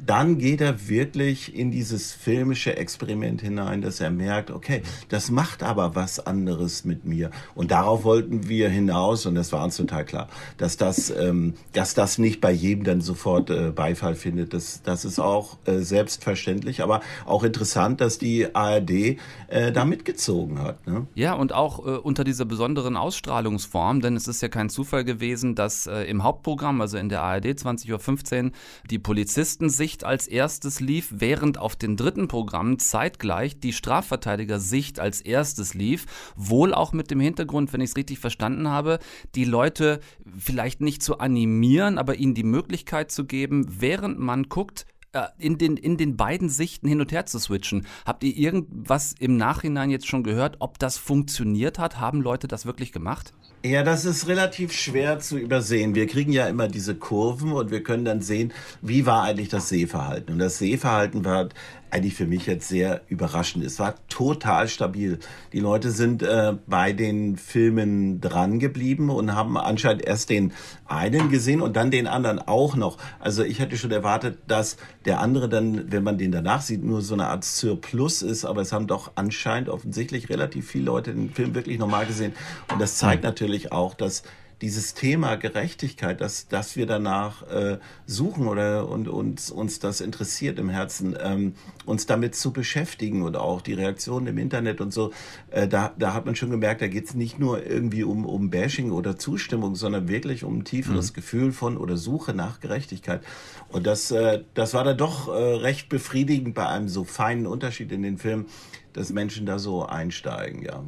dann 0.06 0.40
geht 0.40 0.60
er 0.60 0.90
wirklich 0.90 1.56
in 1.56 1.72
dieses 1.72 2.12
filmische 2.12 2.76
Experiment 2.76 3.42
hinein, 3.42 3.82
dass 3.82 4.00
er 4.00 4.10
merkt, 4.10 4.52
okay, 4.52 4.82
das 5.10 5.32
macht 5.32 5.64
aber 5.64 5.96
was 5.96 6.26
anderes 6.26 6.86
mit 6.86 7.06
mir. 7.06 7.32
Und 7.56 7.72
darauf 7.72 8.04
wollten 8.04 8.50
wir 8.50 8.70
hinaus, 8.70 9.26
und 9.26 9.36
das 9.36 9.52
war 9.52 9.64
uns 9.64 9.78
total 9.78 10.06
klar, 10.06 10.28
dass 10.58 10.78
das, 10.78 11.12
ähm, 11.12 11.54
dass 11.72 11.94
das 11.94 12.18
nicht 12.18 12.42
bei 12.42 12.52
jedem 12.64 12.84
dann 12.84 13.02
sofort 13.02 13.50
äh, 13.50 13.72
Beifall 13.72 14.16
findet. 14.16 14.54
Das, 14.54 14.82
das 14.84 15.06
ist 15.06 15.20
auch 15.20 15.58
äh, 15.66 15.80
selbstverständlich, 15.80 16.82
aber 16.82 17.02
auch 17.26 17.44
interessant, 17.44 18.02
dass 18.02 18.18
die 18.18 18.54
ARD 18.56 19.18
äh, 19.48 19.72
damit 19.72 20.04
mitgezogen 20.04 20.60
hat. 20.60 20.86
Ne? 20.86 21.08
Ja, 21.16 21.34
und 21.34 21.54
auch 21.54 21.80
äh, 21.80 21.92
unter 21.92 22.24
dieser 22.24 22.46
besonderen 22.46 22.98
Ausstrahlungsform, 22.98 24.02
denn 24.02 24.16
es 24.16 24.28
ist 24.28 24.42
ja 24.42 24.50
kein 24.50 24.70
Zufall 24.70 25.04
gewesen, 25.04 25.56
dass 25.56 25.88
äh, 25.88 26.04
im 26.04 26.24
Hauptprogramm, 26.24 26.82
also 26.82 26.98
in 26.98 27.10
der 27.10 27.22
ARD 27.22 27.46
20.15 27.46 28.46
Uhr, 28.46 28.52
die 28.90 29.00
Polizistensicht 29.00 30.04
als 30.04 30.28
erstes 30.28 30.80
lief, 30.80 31.14
während 31.16 31.58
auf 31.58 31.76
den 31.76 31.96
dritten 31.96 32.28
Programmen 32.28 32.80
zeitgleich 32.80 33.60
die 33.60 33.72
Strafverteidigersicht 33.72 35.00
als 35.00 35.22
erstes 35.22 35.74
lief. 35.74 36.06
Wohl 36.36 36.74
auch 36.74 36.92
mit 36.92 37.12
dem 37.12 37.20
Hintergrund, 37.20 37.72
wenn 37.72 37.82
ich 37.82 37.92
es 37.92 37.96
richtig 37.96 38.20
verstanden 38.20 38.70
habe, 38.70 39.00
die 39.36 39.46
Leute 39.46 40.00
vielleicht 40.38 40.82
nicht 40.82 41.02
zu 41.02 41.20
animieren, 41.20 41.98
aber 41.98 42.16
ihnen 42.16 42.34
die 42.34 42.43
Möglichkeit 42.44 43.12
zu 43.12 43.26
geben, 43.26 43.66
während 43.80 44.20
man 44.20 44.44
guckt, 44.44 44.86
äh, 45.14 45.28
in 45.38 45.60
den, 45.60 45.78
in 45.78 45.98
den 45.98 46.18
beiden 46.18 46.50
Sichten 46.50 46.88
hin 46.88 47.00
und 47.00 47.12
her 47.12 47.28
zu 47.28 47.38
switchen. 47.38 47.86
Habt 48.06 48.24
ihr 48.24 48.36
irgendwas 48.36 49.14
im 49.20 49.38
Nachhinein 49.38 49.92
jetzt 49.92 50.08
schon 50.08 50.24
gehört, 50.24 50.56
ob 50.60 50.80
das 50.80 50.98
funktioniert 50.98 51.78
hat? 51.78 52.00
Haben 52.00 52.22
Leute 52.22 52.48
das 52.48 52.66
wirklich 52.66 52.92
gemacht? 52.92 53.34
Ja, 53.64 53.84
das 53.84 54.06
ist 54.06 54.28
relativ 54.28 54.74
schwer 54.74 55.20
zu 55.20 55.38
übersehen. 55.38 55.94
Wir 55.94 56.08
kriegen 56.08 56.34
ja 56.34 56.48
immer 56.48 56.68
diese 56.68 56.96
Kurven 56.96 57.54
und 57.54 57.72
wir 57.72 57.84
können 57.84 58.06
dann 58.06 58.22
sehen, 58.22 58.52
wie 58.82 59.06
war 59.06 59.24
eigentlich 59.24 59.50
das 59.50 59.70
Sehverhalten. 59.70 60.34
Und 60.34 60.40
das 60.40 60.58
Sehverhalten 60.58 61.24
war 61.24 61.48
eigentlich 61.94 62.16
für 62.16 62.26
mich 62.26 62.48
jetzt 62.48 62.68
sehr 62.68 63.02
überraschend. 63.08 63.64
Es 63.64 63.78
war 63.78 63.96
total 64.10 64.68
stabil. 64.68 65.20
Die 65.54 65.60
Leute 65.60 65.92
sind 65.92 66.24
äh, 66.24 66.54
bei 66.66 66.92
den 66.92 67.38
Filmen 67.38 68.20
dran 68.20 68.58
geblieben 68.60 69.12
und 69.12 69.36
haben 69.36 69.58
anscheinend 69.58 70.04
erst 70.04 70.32
den 70.32 70.54
einen 70.88 71.30
gesehen 71.30 71.62
und 71.62 71.76
dann 71.76 71.92
den 71.92 72.08
anderen 72.08 72.40
auch 72.40 72.76
noch. 72.76 72.98
Also 73.20 73.44
ich 73.44 73.60
hätte 73.60 73.78
schon 73.78 73.92
erwartet, 73.92 74.40
dass 74.48 74.78
der 75.06 75.20
andere 75.20 75.50
dann, 75.50 75.92
wenn 75.92 76.04
man 76.04 76.18
den 76.18 76.32
danach 76.32 76.62
sieht, 76.62 76.84
nur 76.84 77.02
so 77.02 77.14
eine 77.14 77.28
Art 77.28 77.44
Surplus 77.44 78.24
ist. 78.24 78.44
Aber 78.44 78.62
es 78.62 78.74
haben 78.74 78.88
doch 78.88 79.12
anscheinend 79.14 79.70
offensichtlich 79.70 80.30
relativ 80.30 80.68
viele 80.68 80.86
Leute 80.86 81.14
den 81.14 81.30
Film 81.30 81.54
wirklich 81.54 81.78
nochmal 81.78 82.08
gesehen. 82.08 82.34
Und 82.72 82.82
das 82.82 82.98
zeigt 82.98 83.24
hm. 83.24 83.30
natürlich 83.30 83.72
auch, 83.72 83.94
dass 83.94 84.24
dieses 84.62 84.94
Thema 84.94 85.36
Gerechtigkeit, 85.36 86.22
dass, 86.22 86.48
dass 86.48 86.76
wir 86.76 86.86
danach 86.86 87.44
äh, 87.50 87.80
suchen 88.06 88.48
oder 88.48 88.88
und 88.88 89.08
uns, 89.08 89.52
uns 89.52 89.80
das 89.80 90.02
interessiert 90.02 90.60
im 90.60 90.70
Herzen, 90.70 91.18
ähm, 91.22 91.56
uns 91.86 92.06
damit 92.06 92.36
zu 92.36 92.54
beschäftigen 92.54 93.24
und 93.24 93.36
auch 93.36 93.62
die 93.62 93.74
Reaktionen 93.74 94.28
im 94.28 94.38
Internet 94.38 94.82
und 94.82 94.94
so, 94.94 95.12
äh, 95.52 95.68
da, 95.68 95.94
da 95.98 96.14
hat 96.14 96.26
man 96.26 96.36
schon 96.36 96.50
gemerkt, 96.50 96.82
da 96.82 96.88
geht 96.88 97.06
es 97.06 97.14
nicht 97.14 97.40
nur 97.40 97.66
irgendwie 97.66 98.04
um, 98.04 98.26
um 98.26 98.50
Bashing 98.50 98.92
oder 98.92 99.18
Zustimmung, 99.18 99.76
sondern 99.76 100.08
wirklich 100.08 100.44
um 100.44 100.60
ein 100.60 100.66
tieferes 100.66 101.12
mhm. 101.12 101.16
Gefühl 101.16 101.52
von 101.52 101.78
oder 101.78 101.98
Suche 101.98 102.34
nach 102.34 102.60
Gerechtigkeit. 102.60 103.22
Und 103.70 103.86
das, 103.88 104.12
äh, 104.12 104.44
das 104.54 104.74
war 104.74 104.84
da 104.84 104.94
doch 104.94 105.28
äh, 105.28 105.32
recht 105.32 105.90
befriedigend 105.90 106.56
bei 106.56 106.68
einem 106.68 106.88
so 106.88 107.04
feinen 107.04 107.48
Unterschied 107.48 107.92
in 107.92 108.04
den 108.04 108.18
Filmen, 108.18 108.46
dass 108.94 109.12
Menschen 109.12 109.46
da 109.46 109.60
so 109.60 109.86
einsteigen, 109.86 110.64
ja. 110.64 110.84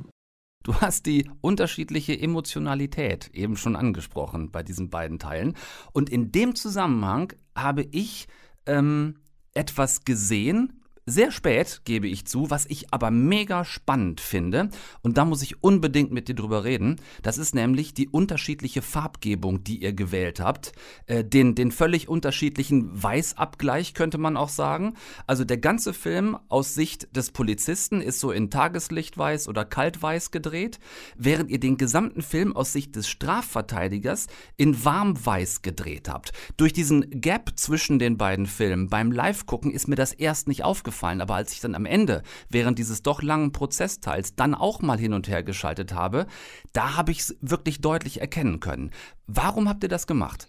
Du 0.66 0.74
hast 0.82 1.06
die 1.06 1.30
unterschiedliche 1.42 2.20
Emotionalität 2.20 3.30
eben 3.36 3.56
schon 3.56 3.76
angesprochen 3.76 4.50
bei 4.50 4.64
diesen 4.64 4.90
beiden 4.90 5.20
Teilen. 5.20 5.54
Und 5.94 6.10
in 6.10 6.32
dem 6.32 6.56
Zusammenhang 6.56 7.34
habe 7.56 7.84
ich 7.92 8.28
ähm, 8.66 9.20
etwas 9.54 10.06
gesehen, 10.06 10.82
sehr 11.08 11.32
spät, 11.32 11.82
gebe 11.86 12.08
ich 12.08 12.26
zu, 12.26 12.50
was 12.50 12.66
ich 12.66 12.92
aber 12.92 13.12
mega 13.12 13.64
spannend 13.64 14.22
finde. 14.22 14.70
Und 15.04 15.18
da 15.18 15.26
muss 15.26 15.44
ich 15.44 15.64
unbedingt 15.64 16.12
mit 16.12 16.28
dir 16.28 16.34
drüber 16.34 16.64
reden. 16.64 16.96
Das 17.22 17.38
ist 17.38 17.54
nämlich 17.54 17.94
die 17.94 18.08
unterschiedliche 18.08 18.82
Farbgebung, 18.82 19.64
die 19.64 19.84
ihr 19.84 19.94
gewählt 19.94 20.40
habt. 20.40 20.72
Äh, 21.06 21.24
den, 21.24 21.54
den 21.54 21.72
völlig 21.72 22.10
unterschiedlichen 22.10 22.90
Weißabgleich 22.92 23.94
könnte 23.94 24.18
man 24.18 24.36
auch 24.36 24.50
sagen. 24.50 24.96
Also 25.28 25.44
der 25.44 25.58
ganze 25.58 25.94
Film 25.94 26.40
aus 26.50 26.74
Sicht 26.74 27.16
des 27.16 27.30
Polizisten 27.30 28.02
ist 28.02 28.20
so 28.20 28.32
in 28.32 28.50
Tageslichtweiß 28.50 29.48
oder 29.48 29.64
Kaltweiß 29.64 30.32
gedreht, 30.32 30.80
während 31.16 31.52
ihr 31.52 31.60
den 31.60 31.78
gesamten 31.78 32.24
Film 32.24 32.56
aus 32.56 32.74
Sicht 32.74 32.96
des 32.96 33.08
Strafverteidigers 33.08 34.26
in 34.58 34.84
Warmweiß 34.84 35.62
gedreht 35.62 36.10
habt. 36.10 36.32
Durch 36.58 36.74
diesen 36.74 37.22
Gap 37.22 37.52
zwischen 37.58 38.00
den 38.00 38.18
beiden 38.18 38.48
Filmen 38.48 38.90
beim 38.90 39.12
Live-Gucken 39.12 39.70
ist 39.70 39.88
mir 39.88 39.96
das 39.96 40.12
erst 40.12 40.48
nicht 40.48 40.64
aufgefallen 40.64 40.95
aufgefallen, 40.96 41.22
aber 41.22 41.36
als 41.36 41.52
ich 41.52 41.60
dann 41.60 41.76
am 41.76 41.86
Ende, 41.86 42.24
während 42.50 42.80
dieses 42.80 43.04
doch 43.04 43.22
langen 43.22 43.52
Prozessteils, 43.52 44.36
dann 44.36 44.56
auch 44.56 44.82
mal 44.82 44.98
hin 44.98 45.14
und 45.14 45.28
her 45.28 45.44
geschaltet 45.44 45.94
habe, 45.94 46.26
da 46.74 46.96
habe 46.96 47.12
ich 47.12 47.20
es 47.20 47.38
wirklich 47.42 47.82
deutlich 47.82 48.22
erkennen 48.22 48.60
können. 48.60 48.92
Warum 49.28 49.68
habt 49.68 49.84
ihr 49.84 49.90
das 49.90 50.08
gemacht? 50.08 50.48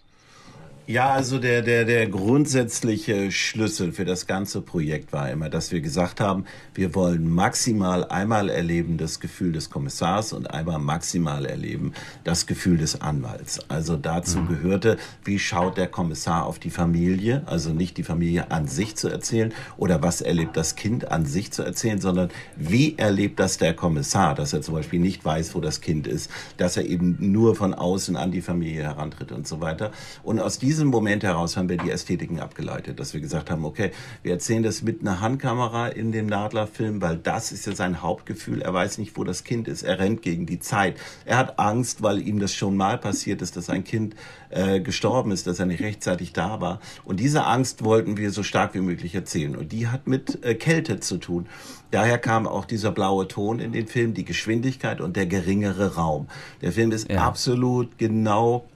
Ja, 0.89 1.09
also 1.09 1.37
der, 1.37 1.63
der, 1.63 1.83
der 1.83 2.07
grundsätzliche 2.07 3.29
Schlüssel 3.29 3.91
für 3.91 4.05
das 4.05 4.25
ganze 4.25 4.61
Projekt 4.61 5.11
war 5.11 5.29
immer, 5.29 5.49
dass 5.49 5.73
wir 5.73 5.81
gesagt 5.81 6.21
haben, 6.21 6.45
wir 6.73 6.95
wollen 6.95 7.29
maximal 7.29 8.05
einmal 8.05 8.47
erleben 8.47 8.97
das 8.97 9.19
Gefühl 9.19 9.51
des 9.51 9.69
Kommissars 9.69 10.31
und 10.31 10.49
einmal 10.49 10.79
maximal 10.79 11.45
erleben 11.45 11.91
das 12.23 12.47
Gefühl 12.47 12.77
des 12.77 13.01
Anwalts. 13.01 13.59
Also 13.69 13.97
dazu 13.97 14.39
mhm. 14.39 14.47
gehörte, 14.47 14.95
wie 15.25 15.39
schaut 15.39 15.75
der 15.75 15.87
Kommissar 15.87 16.45
auf 16.45 16.57
die 16.57 16.69
Familie, 16.69 17.43
also 17.47 17.71
nicht 17.71 17.97
die 17.97 18.03
Familie 18.03 18.49
an 18.51 18.69
sich 18.69 18.95
zu 18.95 19.09
erzählen 19.09 19.53
oder 19.75 20.01
was 20.01 20.21
erlebt 20.21 20.55
das 20.55 20.77
Kind 20.77 21.11
an 21.11 21.25
sich 21.25 21.51
zu 21.51 21.63
erzählen, 21.63 21.99
sondern 21.99 22.29
wie 22.55 22.97
erlebt 22.97 23.41
das 23.41 23.57
der 23.57 23.73
Kommissar, 23.73 24.35
dass 24.35 24.53
er 24.53 24.61
zum 24.61 24.75
Beispiel 24.75 25.01
nicht 25.01 25.25
weiß, 25.25 25.53
wo 25.53 25.59
das 25.59 25.81
Kind 25.81 26.07
ist, 26.07 26.31
dass 26.55 26.77
er 26.77 26.85
eben 26.85 27.17
nur 27.19 27.57
von 27.57 27.73
außen 27.73 28.15
an 28.15 28.31
die 28.31 28.41
Familie 28.41 28.83
herantritt 28.83 29.33
und 29.33 29.45
so 29.45 29.59
weiter. 29.59 29.91
Und 30.23 30.39
aus 30.39 30.59
diesem 30.59 30.76
diesem 30.77 30.89
Moment 30.89 31.23
heraus 31.23 31.57
haben 31.57 31.69
wir 31.69 31.77
die 31.77 31.89
Ästhetiken 31.89 32.39
abgeleitet, 32.39 32.99
dass 32.99 33.15
wir 33.15 33.19
gesagt 33.19 33.49
haben, 33.49 33.65
okay, 33.65 33.89
wir 34.21 34.33
erzählen 34.33 34.61
das 34.61 34.83
mit 34.83 35.01
einer 35.01 35.21
Handkamera 35.21 35.87
in 35.87 36.11
dem 36.11 36.27
Nadler-Film, 36.27 37.01
weil 37.01 37.17
das 37.17 37.51
ist 37.51 37.65
ja 37.65 37.73
sein 37.73 38.03
Hauptgefühl. 38.03 38.61
Er 38.61 38.75
weiß 38.75 38.99
nicht, 38.99 39.17
wo 39.17 39.23
das 39.23 39.43
Kind 39.43 39.67
ist. 39.67 39.81
Er 39.81 39.97
rennt 39.97 40.21
gegen 40.21 40.45
die 40.45 40.59
Zeit. 40.59 40.97
Er 41.25 41.37
hat 41.37 41.57
Angst, 41.57 42.03
weil 42.03 42.19
ihm 42.19 42.39
das 42.39 42.53
schon 42.53 42.77
mal 42.77 42.99
passiert 42.99 43.41
ist, 43.41 43.57
dass 43.57 43.71
ein 43.71 43.83
Kind 43.83 44.15
äh, 44.51 44.79
gestorben 44.79 45.31
ist, 45.31 45.47
dass 45.47 45.57
er 45.57 45.65
nicht 45.65 45.81
rechtzeitig 45.81 46.31
da 46.33 46.61
war. 46.61 46.79
Und 47.03 47.19
diese 47.19 47.45
Angst 47.45 47.83
wollten 47.83 48.17
wir 48.17 48.29
so 48.29 48.43
stark 48.43 48.75
wie 48.75 48.81
möglich 48.81 49.15
erzählen. 49.15 49.55
Und 49.55 49.71
die 49.71 49.87
hat 49.87 50.05
mit 50.05 50.45
äh, 50.45 50.53
Kälte 50.53 50.99
zu 50.99 51.17
tun. 51.17 51.47
Daher 51.89 52.19
kam 52.19 52.45
auch 52.45 52.65
dieser 52.65 52.91
blaue 52.91 53.27
Ton 53.27 53.59
in 53.59 53.71
den 53.71 53.87
Film, 53.87 54.13
die 54.13 54.25
Geschwindigkeit 54.25 55.01
und 55.01 55.15
der 55.15 55.25
geringere 55.25 55.95
Raum. 55.95 56.27
Der 56.61 56.71
Film 56.71 56.91
ist 56.91 57.09
ja. 57.09 57.25
absolut 57.25 57.97
genau 57.97 58.67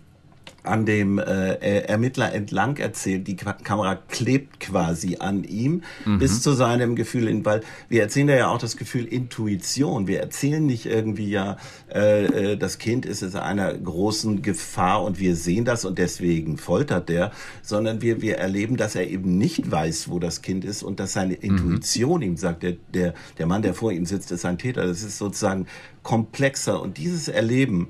an 0.63 0.85
dem 0.85 1.17
äh, 1.17 1.55
Ermittler 1.81 2.33
entlang 2.33 2.77
erzählt. 2.77 3.27
Die 3.27 3.35
Kamera 3.35 3.95
klebt 3.95 4.59
quasi 4.59 5.17
an 5.19 5.43
ihm 5.43 5.81
mhm. 6.05 6.19
bis 6.19 6.41
zu 6.41 6.53
seinem 6.53 6.95
Gefühl, 6.95 7.43
weil 7.45 7.61
wir 7.89 8.01
erzählen 8.01 8.29
ja 8.29 8.49
auch 8.49 8.59
das 8.59 8.77
Gefühl 8.77 9.05
Intuition. 9.05 10.07
Wir 10.07 10.19
erzählen 10.19 10.65
nicht 10.65 10.85
irgendwie 10.85 11.29
ja, 11.29 11.57
äh, 11.93 12.25
äh, 12.25 12.57
das 12.57 12.77
Kind 12.77 13.05
ist 13.05 13.23
in 13.23 13.35
einer 13.35 13.73
großen 13.73 14.41
Gefahr 14.41 15.03
und 15.03 15.19
wir 15.19 15.35
sehen 15.35 15.65
das 15.65 15.85
und 15.85 15.97
deswegen 15.97 16.57
foltert 16.57 17.09
der, 17.09 17.31
sondern 17.61 18.01
wir 18.01 18.21
wir 18.21 18.37
erleben, 18.37 18.77
dass 18.77 18.95
er 18.95 19.09
eben 19.09 19.37
nicht 19.37 19.71
weiß, 19.71 20.09
wo 20.09 20.19
das 20.19 20.41
Kind 20.41 20.63
ist 20.63 20.83
und 20.83 20.99
dass 20.99 21.13
seine 21.13 21.33
mhm. 21.33 21.41
Intuition 21.41 22.17
mhm. 22.17 22.27
ihm 22.27 22.37
sagt, 22.37 22.63
der 22.63 22.75
der 22.93 23.13
der 23.37 23.45
Mann, 23.47 23.61
der 23.61 23.73
vor 23.73 23.91
ihm 23.91 24.05
sitzt, 24.05 24.31
ist 24.31 24.45
ein 24.45 24.57
Täter. 24.57 24.85
Das 24.85 25.01
ist 25.01 25.17
sozusagen 25.17 25.65
komplexer 26.03 26.81
und 26.81 26.97
dieses 26.97 27.27
Erleben 27.27 27.87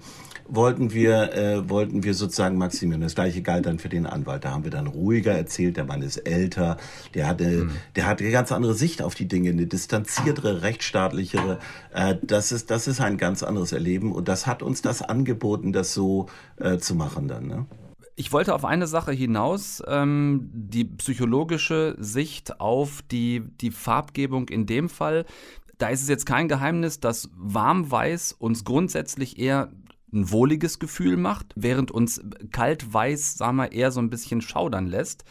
wollten 0.54 0.94
wir, 0.94 1.34
äh, 1.34 1.70
wollten 1.70 2.04
wir 2.04 2.14
sozusagen 2.14 2.58
maximieren. 2.58 3.02
Das 3.02 3.16
gleiche 3.16 3.42
galt 3.42 3.66
dann 3.66 3.80
für 3.80 3.90
den 3.90 4.06
Anwalt. 4.06 4.44
Da 4.44 4.52
haben 4.52 4.64
wir 4.66 4.72
dann 4.72 4.88
ruhiger 4.88 5.32
erzählt, 5.32 5.78
der 5.78 5.86
Mann 5.86 6.02
ist 6.02 6.18
älter, 6.18 6.78
der 7.14 7.28
hatte, 7.28 7.46
mhm. 7.46 7.72
der 7.96 8.06
hatte 8.06 8.24
eine 8.24 8.34
ganz 8.34 8.52
andere 8.52 8.74
Sicht 8.74 9.02
auf 9.02 9.16
die 9.16 9.28
Dinge, 9.28 9.50
eine 9.52 9.66
distanziertere, 9.66 10.62
rechtsstaatlichere. 10.62 11.60
Äh, 11.94 12.16
das 12.22 12.52
ist, 12.52 12.70
das 12.70 12.88
ist 12.88 13.00
ein 13.00 13.18
ganz 13.18 13.44
anderes 13.44 13.72
Erleben 13.72 14.12
und 14.12 14.28
das 14.28 14.46
hat 14.46 14.62
uns 14.62 14.82
das 14.82 15.02
angeboten, 15.02 15.72
das 15.72 15.94
so 15.94 16.28
äh, 16.58 16.78
zu 16.78 16.96
machen 16.96 17.30
dann. 17.30 17.48
Ne? 17.48 17.66
Ich 18.18 18.34
wollte 18.34 18.54
auf 18.54 18.66
eine 18.66 18.88
Sache 18.88 19.14
hinaus, 19.14 19.82
ähm, 19.88 20.50
die 20.54 20.84
psychologische 20.84 21.96
Sicht 21.98 22.60
auf 22.60 23.02
die, 23.10 23.42
die 23.62 23.72
Farbgebung 23.72 24.50
in 24.50 24.66
dem 24.66 24.90
Fall. 24.90 25.26
Da 25.78 25.88
ist 25.88 26.04
es 26.04 26.10
jetzt 26.10 26.28
kein 26.28 26.48
Geheimnis, 26.48 27.00
dass 27.00 27.32
Warmweiß 27.36 28.34
uns 28.34 28.64
grundsätzlich 28.64 29.40
eher 29.40 29.72
ein 30.14 30.32
wohliges 30.32 30.80
Gefühl 30.80 31.18
macht, 31.18 31.54
während 31.56 31.92
uns 31.92 32.22
kalt-weiß, 32.52 33.38
sagen 33.38 33.58
wir, 33.58 33.72
eher 33.72 33.92
so 33.92 34.02
ein 34.02 34.10
bisschen 34.10 34.42
schaudern 34.42 34.88
lässt. 34.88 35.24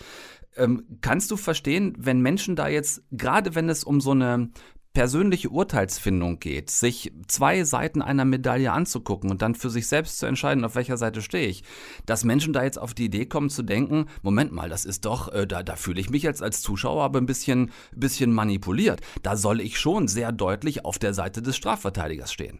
Ähm, 0.56 0.84
kannst 1.00 1.30
du 1.30 1.36
verstehen, 1.36 1.94
wenn 1.98 2.20
Menschen 2.20 2.56
da 2.56 2.68
jetzt, 2.68 3.02
gerade 3.10 3.54
wenn 3.54 3.68
es 3.68 3.84
um 3.84 4.00
so 4.00 4.12
eine 4.12 4.50
persönliche 4.92 5.50
Urteilsfindung 5.50 6.40
geht, 6.40 6.70
sich 6.70 7.12
zwei 7.28 7.62
Seiten 7.64 8.02
einer 8.02 8.24
Medaille 8.24 8.72
anzugucken 8.72 9.30
und 9.30 9.40
dann 9.40 9.54
für 9.54 9.70
sich 9.70 9.86
selbst 9.86 10.18
zu 10.18 10.26
entscheiden, 10.26 10.64
auf 10.64 10.74
welcher 10.74 10.96
Seite 10.96 11.22
stehe 11.22 11.46
ich, 11.46 11.62
dass 12.06 12.24
Menschen 12.24 12.52
da 12.52 12.64
jetzt 12.64 12.78
auf 12.78 12.92
die 12.92 13.04
Idee 13.04 13.26
kommen 13.26 13.50
zu 13.50 13.62
denken, 13.62 14.06
Moment 14.22 14.52
mal, 14.52 14.68
das 14.68 14.84
ist 14.84 15.04
doch, 15.04 15.32
äh, 15.32 15.46
da, 15.46 15.62
da 15.62 15.76
fühle 15.76 16.00
ich 16.00 16.10
mich 16.10 16.24
jetzt 16.24 16.42
als 16.42 16.60
Zuschauer 16.60 17.04
aber 17.04 17.20
ein 17.20 17.26
bisschen, 17.26 17.70
bisschen 17.94 18.32
manipuliert. 18.32 19.00
Da 19.22 19.36
soll 19.36 19.60
ich 19.60 19.78
schon 19.78 20.08
sehr 20.08 20.32
deutlich 20.32 20.84
auf 20.84 20.98
der 20.98 21.14
Seite 21.14 21.40
des 21.40 21.56
Strafverteidigers 21.56 22.32
stehen. 22.32 22.58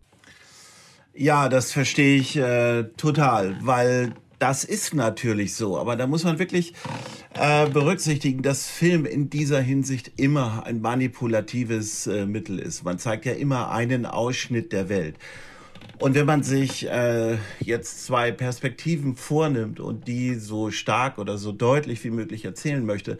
Ja, 1.14 1.48
das 1.48 1.72
verstehe 1.72 2.18
ich 2.18 2.36
äh, 2.36 2.84
total, 2.96 3.56
weil 3.60 4.14
das 4.38 4.64
ist 4.64 4.94
natürlich 4.94 5.54
so. 5.54 5.78
Aber 5.78 5.96
da 5.96 6.06
muss 6.06 6.24
man 6.24 6.38
wirklich 6.38 6.72
äh, 7.34 7.68
berücksichtigen, 7.68 8.42
dass 8.42 8.66
Film 8.66 9.04
in 9.04 9.28
dieser 9.28 9.60
Hinsicht 9.60 10.12
immer 10.16 10.64
ein 10.66 10.80
manipulatives 10.80 12.06
äh, 12.06 12.26
Mittel 12.26 12.58
ist. 12.58 12.84
Man 12.84 12.98
zeigt 12.98 13.26
ja 13.26 13.32
immer 13.32 13.70
einen 13.70 14.06
Ausschnitt 14.06 14.72
der 14.72 14.88
Welt. 14.88 15.16
Und 15.98 16.14
wenn 16.14 16.24
man 16.24 16.42
sich 16.42 16.88
äh, 16.88 17.36
jetzt 17.60 18.06
zwei 18.06 18.32
Perspektiven 18.32 19.16
vornimmt 19.16 19.80
und 19.80 20.08
die 20.08 20.36
so 20.36 20.70
stark 20.70 21.18
oder 21.18 21.36
so 21.36 21.52
deutlich 21.52 22.02
wie 22.04 22.10
möglich 22.10 22.46
erzählen 22.46 22.84
möchte, 22.84 23.18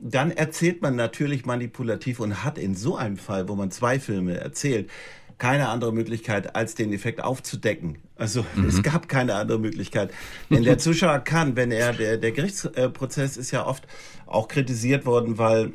dann 0.00 0.30
erzählt 0.30 0.82
man 0.82 0.96
natürlich 0.96 1.46
manipulativ 1.46 2.20
und 2.20 2.44
hat 2.44 2.58
in 2.58 2.74
so 2.74 2.96
einem 2.96 3.16
Fall, 3.16 3.48
wo 3.48 3.54
man 3.54 3.70
zwei 3.70 3.98
Filme 3.98 4.38
erzählt, 4.38 4.90
keine 5.38 5.68
andere 5.68 5.92
Möglichkeit, 5.92 6.54
als 6.56 6.74
den 6.74 6.92
Effekt 6.92 7.22
aufzudecken. 7.22 7.98
Also 8.16 8.44
mhm. 8.54 8.66
es 8.66 8.82
gab 8.82 9.08
keine 9.08 9.34
andere 9.34 9.58
Möglichkeit. 9.58 10.10
Denn 10.50 10.64
der 10.64 10.78
Zuschauer 10.78 11.20
kann, 11.20 11.56
wenn 11.56 11.70
er, 11.70 11.92
der, 11.92 12.18
der 12.18 12.32
Gerichtsprozess 12.32 13.36
ist 13.36 13.50
ja 13.50 13.66
oft 13.66 13.86
auch 14.26 14.48
kritisiert 14.48 15.06
worden, 15.06 15.38
weil, 15.38 15.72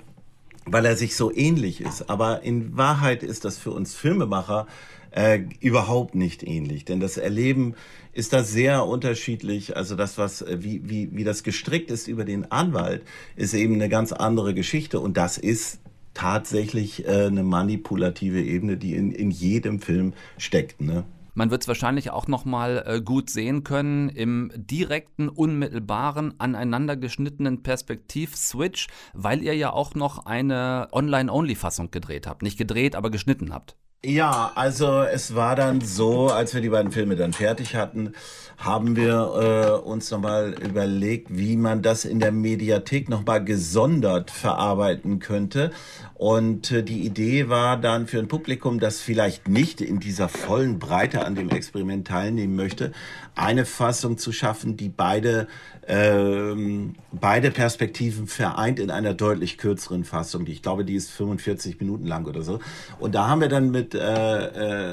weil 0.65 0.85
er 0.85 0.95
sich 0.95 1.15
so 1.15 1.33
ähnlich 1.33 1.81
ist. 1.81 2.09
Aber 2.09 2.43
in 2.43 2.75
Wahrheit 2.77 3.23
ist 3.23 3.45
das 3.45 3.57
für 3.57 3.71
uns 3.71 3.95
Filmemacher 3.95 4.67
äh, 5.11 5.41
überhaupt 5.59 6.15
nicht 6.15 6.43
ähnlich. 6.43 6.85
Denn 6.85 6.99
das 6.99 7.17
Erleben 7.17 7.75
ist 8.13 8.33
da 8.33 8.43
sehr 8.43 8.85
unterschiedlich. 8.85 9.77
Also 9.77 9.95
das, 9.95 10.17
was, 10.17 10.41
äh, 10.41 10.57
wie, 10.61 10.81
wie, 10.89 11.09
wie 11.13 11.23
das 11.23 11.43
gestrickt 11.43 11.91
ist 11.91 12.07
über 12.07 12.25
den 12.25 12.51
Anwalt, 12.51 13.03
ist 13.35 13.53
eben 13.53 13.75
eine 13.75 13.89
ganz 13.89 14.11
andere 14.11 14.53
Geschichte. 14.53 14.99
Und 14.99 15.17
das 15.17 15.37
ist 15.37 15.79
tatsächlich 16.13 17.05
äh, 17.05 17.25
eine 17.27 17.43
manipulative 17.43 18.41
Ebene, 18.41 18.77
die 18.77 18.95
in, 18.95 19.11
in 19.11 19.31
jedem 19.31 19.79
Film 19.79 20.13
steckt. 20.37 20.81
Ne? 20.81 21.05
Man 21.35 21.49
wird 21.49 21.63
es 21.63 21.67
wahrscheinlich 21.67 22.11
auch 22.11 22.27
noch 22.27 22.45
mal 22.45 22.83
äh, 22.85 23.01
gut 23.01 23.31
sehen 23.31 23.63
können 23.63 24.09
im 24.09 24.51
direkten, 24.55 25.29
unmittelbaren, 25.29 26.39
aneinander 26.39 26.95
geschnittenen 26.95 27.63
Perspektiv-Switch, 27.63 28.87
weil 29.13 29.41
ihr 29.41 29.55
ja 29.55 29.73
auch 29.73 29.95
noch 29.95 30.27
eine 30.27 30.89
Online-Only-Fassung 30.91 31.89
gedreht 31.89 32.27
habt. 32.27 32.43
Nicht 32.43 32.57
gedreht, 32.57 32.95
aber 32.95 33.09
geschnitten 33.09 33.51
habt. 33.51 33.75
Ja, 34.05 34.51
also 34.55 35.01
es 35.03 35.33
war 35.33 35.55
dann 35.55 35.79
so, 35.79 36.27
als 36.27 36.53
wir 36.53 36.59
die 36.59 36.67
beiden 36.67 36.91
Filme 36.91 37.15
dann 37.15 37.31
fertig 37.31 37.77
hatten, 37.77 38.11
haben 38.57 38.97
wir 38.97 39.79
äh, 39.81 39.87
uns 39.87 40.11
nochmal 40.11 40.55
überlegt, 40.61 41.27
wie 41.29 41.55
man 41.55 41.81
das 41.81 42.03
in 42.03 42.19
der 42.19 42.33
Mediathek 42.33 43.07
nochmal 43.07 43.41
gesondert 43.45 44.29
verarbeiten 44.29 45.19
könnte. 45.19 45.71
Und 46.15 46.69
äh, 46.71 46.83
die 46.83 47.05
Idee 47.05 47.47
war 47.47 47.77
dann 47.77 48.07
für 48.07 48.19
ein 48.19 48.27
Publikum, 48.27 48.81
das 48.81 48.99
vielleicht 48.99 49.47
nicht 49.47 49.79
in 49.79 50.01
dieser 50.01 50.27
vollen 50.27 50.79
Breite 50.79 51.25
an 51.25 51.35
dem 51.35 51.49
Experiment 51.49 52.05
teilnehmen 52.05 52.57
möchte, 52.57 52.91
eine 53.35 53.63
Fassung 53.63 54.17
zu 54.17 54.33
schaffen, 54.33 54.75
die 54.75 54.89
beide 54.89 55.47
ähm, 55.87 56.95
beide 57.11 57.51
Perspektiven 57.51 58.27
vereint 58.27 58.79
in 58.79 58.89
einer 58.89 59.13
deutlich 59.13 59.57
kürzeren 59.57 60.03
Fassung. 60.03 60.47
Ich 60.47 60.61
glaube, 60.61 60.85
die 60.85 60.95
ist 60.95 61.11
45 61.11 61.79
Minuten 61.79 62.05
lang 62.05 62.25
oder 62.25 62.41
so. 62.41 62.59
Und 62.99 63.15
da 63.15 63.27
haben 63.27 63.41
wir 63.41 63.49
dann 63.49 63.71
mit, 63.71 63.93
äh, 63.93 63.99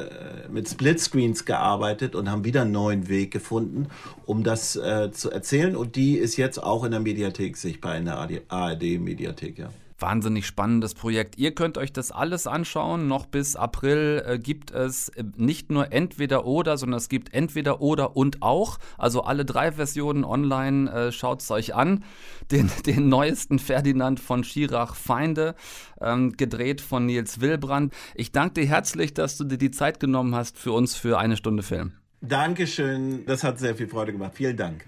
äh, 0.03 0.09
mit 0.51 0.69
Splitscreens 0.69 1.45
gearbeitet 1.45 2.15
und 2.15 2.31
haben 2.31 2.45
wieder 2.45 2.63
einen 2.63 2.73
neuen 2.73 3.09
Weg 3.09 3.31
gefunden, 3.31 3.89
um 4.27 4.43
das 4.43 4.77
äh, 4.77 5.11
zu 5.13 5.31
erzählen. 5.31 5.77
Und 5.77 5.97
die 5.97 6.17
ist 6.17 6.37
jetzt 6.37 6.63
auch 6.63 6.85
in 6.85 6.91
der 6.91 7.01
Mediathek 7.01 7.57
sichtbar, 7.57 7.97
in 7.97 8.07
der 8.07 8.19
ARD-Mediathek, 8.49 9.59
ja. 9.59 9.71
Wahnsinnig 10.01 10.47
spannendes 10.47 10.95
Projekt. 10.95 11.39
Ihr 11.39 11.55
könnt 11.55 11.79
euch 11.79 11.93
das 11.93 12.11
alles 12.11 12.47
anschauen. 12.47 13.09
Noch 13.09 13.27
bis 13.27 13.57
April 13.57 14.23
äh, 14.27 14.39
gibt 14.39 14.71
es 14.71 15.11
äh, 15.11 15.25
nicht 15.37 15.71
nur 15.71 15.93
entweder 15.93 16.47
oder, 16.47 16.77
sondern 16.77 16.99
es 16.99 17.09
gibt 17.09 17.35
entweder 17.35 17.81
oder 17.81 18.17
und 18.17 18.43
auch. 18.43 18.79
Also 18.99 19.23
alle 19.23 19.45
drei 19.45 19.73
Versionen 19.73 20.25
online. 20.25 20.91
Äh, 20.91 21.13
Schaut 21.13 21.43
es 21.43 21.51
euch 21.51 21.75
an. 21.75 22.05
Den, 22.51 22.71
den 22.87 23.09
neuesten 23.09 23.59
Ferdinand 23.59 24.21
von 24.21 24.45
Schirach 24.45 24.95
Feinde, 24.95 25.55
ähm, 26.01 26.37
gedreht 26.37 26.81
von 26.81 27.07
Nils 27.07 27.41
Willbrand. 27.41 27.93
Ich 28.15 28.33
danke 28.33 28.61
dir 28.61 28.67
herzlich, 28.67 29.15
dass 29.15 29.37
du 29.37 29.45
dir 29.45 29.59
die 29.59 29.71
Zeit 29.71 30.01
genommen 30.01 30.35
hast 30.35 30.59
für 30.59 30.73
uns 30.73 30.95
für 30.95 31.19
eine 31.19 31.37
Stunde 31.37 31.63
Film. 31.63 31.93
Dankeschön. 32.21 33.25
Das 33.27 33.45
hat 33.45 33.59
sehr 33.59 33.75
viel 33.75 33.89
Freude 33.89 34.13
gemacht. 34.13 34.33
Vielen 34.35 34.57
Dank. 34.57 34.87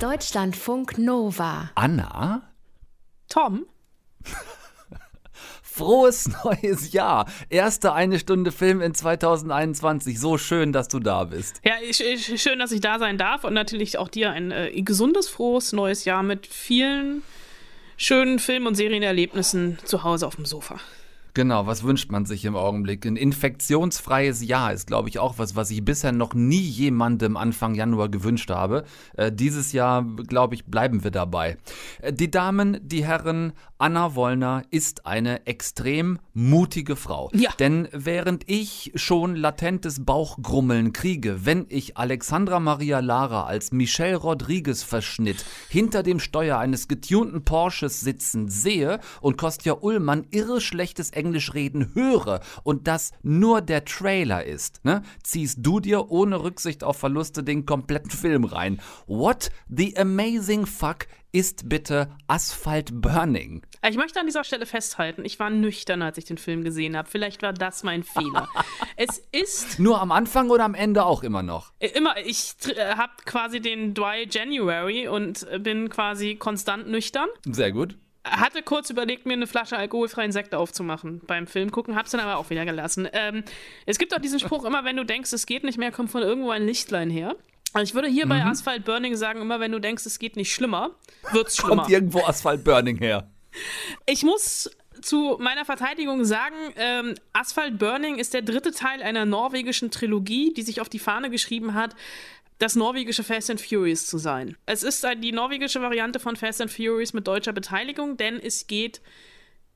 Deutschlandfunk 0.00 0.98
Nova. 0.98 1.70
Anna? 1.74 2.53
Tom? 3.28 3.66
Frohes 5.62 6.30
neues 6.44 6.92
Jahr. 6.92 7.26
Erste 7.48 7.92
eine 7.92 8.20
Stunde 8.20 8.52
Film 8.52 8.80
in 8.80 8.94
2021. 8.94 10.20
So 10.20 10.38
schön, 10.38 10.72
dass 10.72 10.86
du 10.86 11.00
da 11.00 11.24
bist. 11.24 11.60
Ja, 11.64 11.74
ich, 11.82 12.00
ich, 12.00 12.40
schön, 12.40 12.60
dass 12.60 12.70
ich 12.70 12.80
da 12.80 13.00
sein 13.00 13.18
darf 13.18 13.42
und 13.42 13.54
natürlich 13.54 13.98
auch 13.98 14.08
dir 14.08 14.30
ein 14.30 14.52
äh, 14.52 14.70
gesundes, 14.82 15.28
frohes 15.28 15.72
neues 15.72 16.04
Jahr 16.04 16.22
mit 16.22 16.46
vielen 16.46 17.22
schönen 17.96 18.38
Film- 18.38 18.66
und 18.66 18.76
Serienerlebnissen 18.76 19.78
zu 19.84 20.04
Hause 20.04 20.26
auf 20.26 20.36
dem 20.36 20.44
Sofa. 20.44 20.78
Genau, 21.34 21.66
was 21.66 21.82
wünscht 21.82 22.12
man 22.12 22.26
sich 22.26 22.44
im 22.44 22.54
Augenblick? 22.54 23.04
Ein 23.04 23.16
infektionsfreies 23.16 24.44
Jahr 24.44 24.72
ist, 24.72 24.86
glaube 24.86 25.08
ich, 25.08 25.18
auch 25.18 25.36
was, 25.36 25.56
was 25.56 25.70
ich 25.72 25.84
bisher 25.84 26.12
noch 26.12 26.32
nie 26.32 26.60
jemandem 26.60 27.36
Anfang 27.36 27.74
Januar 27.74 28.08
gewünscht 28.08 28.50
habe. 28.50 28.84
Äh, 29.16 29.32
dieses 29.32 29.72
Jahr, 29.72 30.04
glaube 30.04 30.54
ich, 30.54 30.66
bleiben 30.66 31.02
wir 31.02 31.10
dabei. 31.10 31.58
Äh, 32.00 32.12
die 32.12 32.30
Damen, 32.30 32.78
die 32.82 33.04
Herren, 33.04 33.52
Anna 33.78 34.14
Wollner 34.14 34.62
ist 34.70 35.04
eine 35.04 35.46
extrem 35.46 36.20
mutige 36.32 36.94
Frau. 36.94 37.30
Ja. 37.34 37.50
Denn 37.58 37.88
während 37.92 38.48
ich 38.48 38.92
schon 38.94 39.34
latentes 39.34 40.04
Bauchgrummeln 40.04 40.92
kriege, 40.92 41.44
wenn 41.44 41.66
ich 41.68 41.96
Alexandra 41.96 42.60
Maria 42.60 43.00
Lara 43.00 43.44
als 43.44 43.72
Michelle 43.72 44.16
Rodriguez 44.16 44.84
Verschnitt 44.84 45.44
hinter 45.68 46.04
dem 46.04 46.20
Steuer 46.20 46.58
eines 46.58 46.86
getunten 46.86 47.44
Porsches 47.44 48.00
sitzen 48.00 48.48
sehe 48.48 49.00
und 49.20 49.36
Kostja 49.36 49.74
Ullmann 49.80 50.26
irre 50.30 50.60
schlechtes 50.60 51.10
Englisch 51.24 51.54
reden 51.54 51.94
höre 51.94 52.40
und 52.64 52.86
das 52.86 53.12
nur 53.22 53.62
der 53.62 53.84
Trailer 53.86 54.44
ist, 54.44 54.84
ne, 54.84 55.02
ziehst 55.22 55.58
du 55.62 55.80
dir 55.80 56.10
ohne 56.10 56.42
Rücksicht 56.42 56.84
auf 56.84 56.98
Verluste 56.98 57.42
den 57.42 57.64
kompletten 57.64 58.10
Film 58.10 58.44
rein. 58.44 58.80
What 59.06 59.50
the 59.68 59.96
amazing 59.96 60.66
fuck 60.66 61.06
ist 61.32 61.68
bitte 61.68 62.10
Asphalt 62.28 63.00
Burning? 63.00 63.62
Ich 63.88 63.96
möchte 63.96 64.20
an 64.20 64.26
dieser 64.26 64.44
Stelle 64.44 64.66
festhalten, 64.66 65.24
ich 65.24 65.40
war 65.40 65.50
nüchtern, 65.50 66.02
als 66.02 66.18
ich 66.18 66.26
den 66.26 66.38
Film 66.38 66.62
gesehen 66.62 66.96
habe. 66.96 67.08
Vielleicht 67.08 67.42
war 67.42 67.54
das 67.54 67.82
mein 67.82 68.02
Fehler. 68.02 68.48
es 68.96 69.22
ist. 69.32 69.78
Nur 69.78 70.00
am 70.00 70.12
Anfang 70.12 70.50
oder 70.50 70.64
am 70.64 70.74
Ende 70.74 71.04
auch 71.04 71.22
immer 71.22 71.42
noch? 71.42 71.72
Äh, 71.80 71.88
immer. 71.88 72.16
Ich 72.18 72.54
äh, 72.68 72.94
habe 72.96 73.12
quasi 73.24 73.60
den 73.60 73.94
Dry 73.94 74.28
January 74.30 75.08
und 75.08 75.46
bin 75.60 75.88
quasi 75.88 76.36
konstant 76.36 76.88
nüchtern. 76.88 77.28
Sehr 77.46 77.72
gut 77.72 77.96
hatte 78.24 78.62
kurz 78.62 78.90
überlegt, 78.90 79.26
mir 79.26 79.34
eine 79.34 79.46
Flasche 79.46 79.76
alkoholfreien 79.76 80.32
Sekt 80.32 80.54
aufzumachen 80.54 81.20
beim 81.26 81.46
Film 81.46 81.70
gucken, 81.70 81.94
hab's 81.94 82.10
dann 82.10 82.20
aber 82.20 82.38
auch 82.38 82.50
wieder 82.50 82.64
gelassen. 82.64 83.08
Ähm, 83.12 83.44
es 83.86 83.98
gibt 83.98 84.14
auch 84.14 84.20
diesen 84.20 84.40
Spruch, 84.40 84.64
immer 84.64 84.84
wenn 84.84 84.96
du 84.96 85.04
denkst, 85.04 85.32
es 85.32 85.46
geht 85.46 85.64
nicht 85.64 85.78
mehr, 85.78 85.92
kommt 85.92 86.10
von 86.10 86.22
irgendwo 86.22 86.50
ein 86.50 86.66
Lichtlein 86.66 87.10
her. 87.10 87.36
Also 87.74 87.90
ich 87.90 87.94
würde 87.94 88.08
hier 88.08 88.24
mhm. 88.26 88.30
bei 88.30 88.44
Asphalt 88.44 88.84
Burning 88.84 89.16
sagen, 89.16 89.40
immer 89.42 89.60
wenn 89.60 89.72
du 89.72 89.80
denkst, 89.80 90.06
es 90.06 90.18
geht 90.18 90.36
nicht 90.36 90.52
schlimmer, 90.52 90.92
wird's 91.32 91.56
schlimmer. 91.56 91.82
Kommt 91.82 91.90
irgendwo 91.90 92.20
Asphalt 92.24 92.64
Burning 92.64 92.98
her. 92.98 93.28
Ich 94.06 94.22
muss 94.22 94.70
zu 95.02 95.36
meiner 95.40 95.64
Verteidigung 95.64 96.24
sagen, 96.24 96.54
ähm, 96.76 97.14
Asphalt 97.32 97.78
Burning 97.78 98.16
ist 98.16 98.32
der 98.32 98.42
dritte 98.42 98.72
Teil 98.72 99.02
einer 99.02 99.26
norwegischen 99.26 99.90
Trilogie, 99.90 100.54
die 100.54 100.62
sich 100.62 100.80
auf 100.80 100.88
die 100.88 100.98
Fahne 100.98 101.30
geschrieben 101.30 101.74
hat, 101.74 101.94
das 102.58 102.76
norwegische 102.76 103.24
Fast 103.24 103.50
and 103.50 103.60
Furious 103.60 104.06
zu 104.06 104.18
sein. 104.18 104.56
Es 104.66 104.82
ist 104.82 105.06
die 105.22 105.32
norwegische 105.32 105.82
Variante 105.82 106.20
von 106.20 106.36
Fast 106.36 106.60
and 106.60 106.70
Furious 106.70 107.12
mit 107.12 107.26
deutscher 107.26 107.52
Beteiligung, 107.52 108.16
denn 108.16 108.38
es 108.40 108.66
geht 108.66 109.00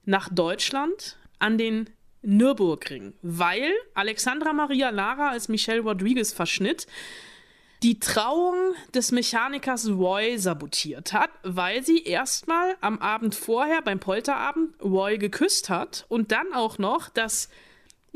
nach 0.05 0.29
Deutschland 0.33 1.19
an 1.39 1.59
den 1.59 1.91
Nürburgring, 2.23 3.15
weil 3.23 3.73
Alexandra 3.95 4.53
Maria 4.53 4.91
Lara 4.91 5.31
als 5.31 5.49
Michelle 5.49 5.81
Rodriguez 5.81 6.33
verschnitt 6.33 6.87
die 7.83 8.01
Trauung 8.01 8.75
des 8.93 9.13
Mechanikers 9.13 9.89
Roy 9.89 10.37
sabotiert 10.37 11.13
hat, 11.13 11.31
weil 11.45 11.85
sie 11.85 12.03
erstmal 12.03 12.77
am 12.81 12.99
Abend 12.99 13.37
vorher 13.37 13.83
beim 13.83 14.01
Polterabend 14.01 14.75
Roy 14.83 15.17
geküsst 15.17 15.71
hat 15.71 16.05
und 16.09 16.33
dann 16.33 16.53
auch 16.53 16.79
noch 16.79 17.09
das 17.09 17.49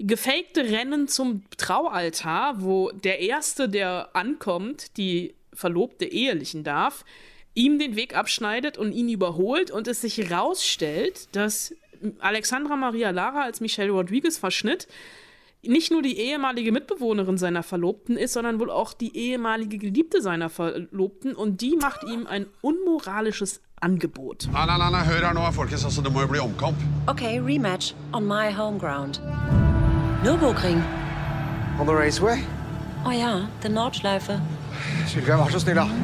gefakte 0.03 0.65
Rennen 0.65 1.09
zum 1.09 1.43
Traualtar, 1.57 2.63
wo 2.63 2.91
der 2.91 3.21
Erste, 3.21 3.69
der 3.69 4.11
ankommt, 4.15 4.97
die 4.97 5.35
Verlobte 5.53 6.05
ehelichen 6.05 6.65
darf, 6.65 7.05
ihm 7.55 7.79
den 7.79 7.97
Weg 7.97 8.17
abschneidet 8.17 8.79
und 8.79 8.93
ihn 8.93 9.09
überholt 9.09 9.71
und 9.71 9.87
es 9.87 10.01
sich 10.01 10.19
herausstellt, 10.19 11.29
dass 11.37 11.75
Alexandra 12.19 12.77
Maria 12.77 13.11
Lara 13.11 13.43
als 13.43 13.61
Michelle 13.61 13.93
Rodriguez 13.93 14.39
verschnitt 14.39 14.89
nicht 15.65 15.93
nur 15.93 16.03
die 16.03 16.19
ehemalige 16.19 16.73
Mitbewohnerin 16.73 17.39
seiner 17.39 17.63
Verlobten 17.63 18.17
ist, 18.17 18.33
sondern 18.33 18.59
wohl 18.59 18.71
auch 18.71 18.93
die 18.93 19.17
ehemalige 19.17 19.79
Geliebte 19.79 20.21
seiner 20.21 20.51
Verlobten 20.51 21.35
und 21.35 21.61
die 21.61 21.77
macht 21.77 22.03
ihm 22.05 22.27
ein 22.27 22.47
unmoralisches 22.63 23.61
Angebot. 23.81 24.49
Nein, 24.53 24.67
nein, 24.67 24.93
nein, 24.93 25.07
hör 25.07 25.21
her 25.21 25.35
nå, 25.35 25.51
folkens. 25.53 25.85
Altså, 25.85 26.03
det 26.03 26.13
må 26.13 26.21
jo 26.21 26.29
bli 26.29 26.39
omkamp. 26.39 26.77
Okay, 27.07 27.41
rematch 27.41 27.95
on 28.13 28.27
my 28.27 28.53
home 28.53 28.79
ground. 28.79 29.21
Nürburgring. 30.23 30.81
On 31.81 31.87
the 31.87 31.93
raceway? 31.93 32.45
Oh 33.05 33.11
ja, 33.11 33.49
der 33.61 33.71
Nordschleife. 33.71 34.41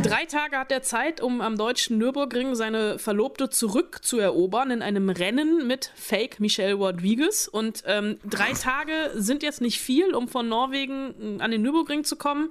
Drei 0.02 0.24
Tage 0.24 0.59
hat 0.59 0.72
er 0.72 0.83
Zeit, 0.83 1.20
um 1.20 1.40
am 1.40 1.57
deutschen 1.57 1.98
Nürburgring 1.98 2.57
seine 2.57 2.98
Verlobte 2.98 3.48
zurückzuerobern 3.48 4.72
in 4.72 4.83
einem 4.83 5.09
Rennen 5.09 5.68
mit 5.68 5.92
Fake 5.94 6.40
Michelle 6.40 6.74
Rodriguez. 6.74 7.46
Und 7.46 7.85
ähm, 7.87 8.18
drei 8.24 8.54
Tage 8.54 9.12
sind 9.14 9.44
jetzt 9.44 9.61
nicht 9.61 9.81
viel, 9.81 10.12
um 10.12 10.26
von 10.26 10.48
Norwegen 10.48 11.40
an 11.40 11.52
den 11.52 11.62
Nürburgring 11.62 12.02
zu 12.02 12.16
kommen. 12.16 12.50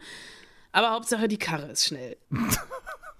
Aber 0.72 0.92
Hauptsache, 0.92 1.28
die 1.28 1.38
Karre 1.38 1.68
ist 1.72 1.86
schnell. 1.86 2.16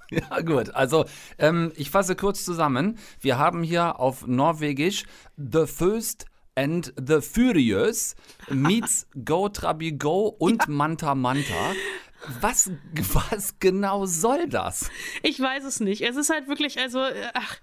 Ja, 0.10 0.40
gut. 0.40 0.74
Also, 0.74 1.04
ähm, 1.38 1.74
ich 1.76 1.90
fasse 1.90 2.16
kurz 2.16 2.46
zusammen. 2.46 2.98
Wir 3.20 3.38
haben 3.38 3.62
hier 3.62 4.00
auf 4.00 4.26
Norwegisch 4.26 5.04
The 5.36 5.66
First 5.66 6.28
and 6.58 6.92
the 6.98 7.22
Furious 7.22 8.16
meets 8.50 9.06
Go 9.24 9.48
Trabi 9.48 9.98
Go 9.98 10.36
und. 10.40 10.68
Manta 10.68 11.14
Manta. 11.14 11.76
Was, 12.42 12.72
was 13.14 13.60
genau 13.60 14.06
soll 14.06 14.48
das? 14.48 14.90
Ich 15.24 15.40
weiß 15.40 15.64
es 15.64 15.80
nicht. 15.80 16.02
Es 16.02 16.16
ist 16.16 16.30
halt 16.30 16.48
wirklich, 16.48 16.80
also, 16.80 17.02
ach, 17.34 17.58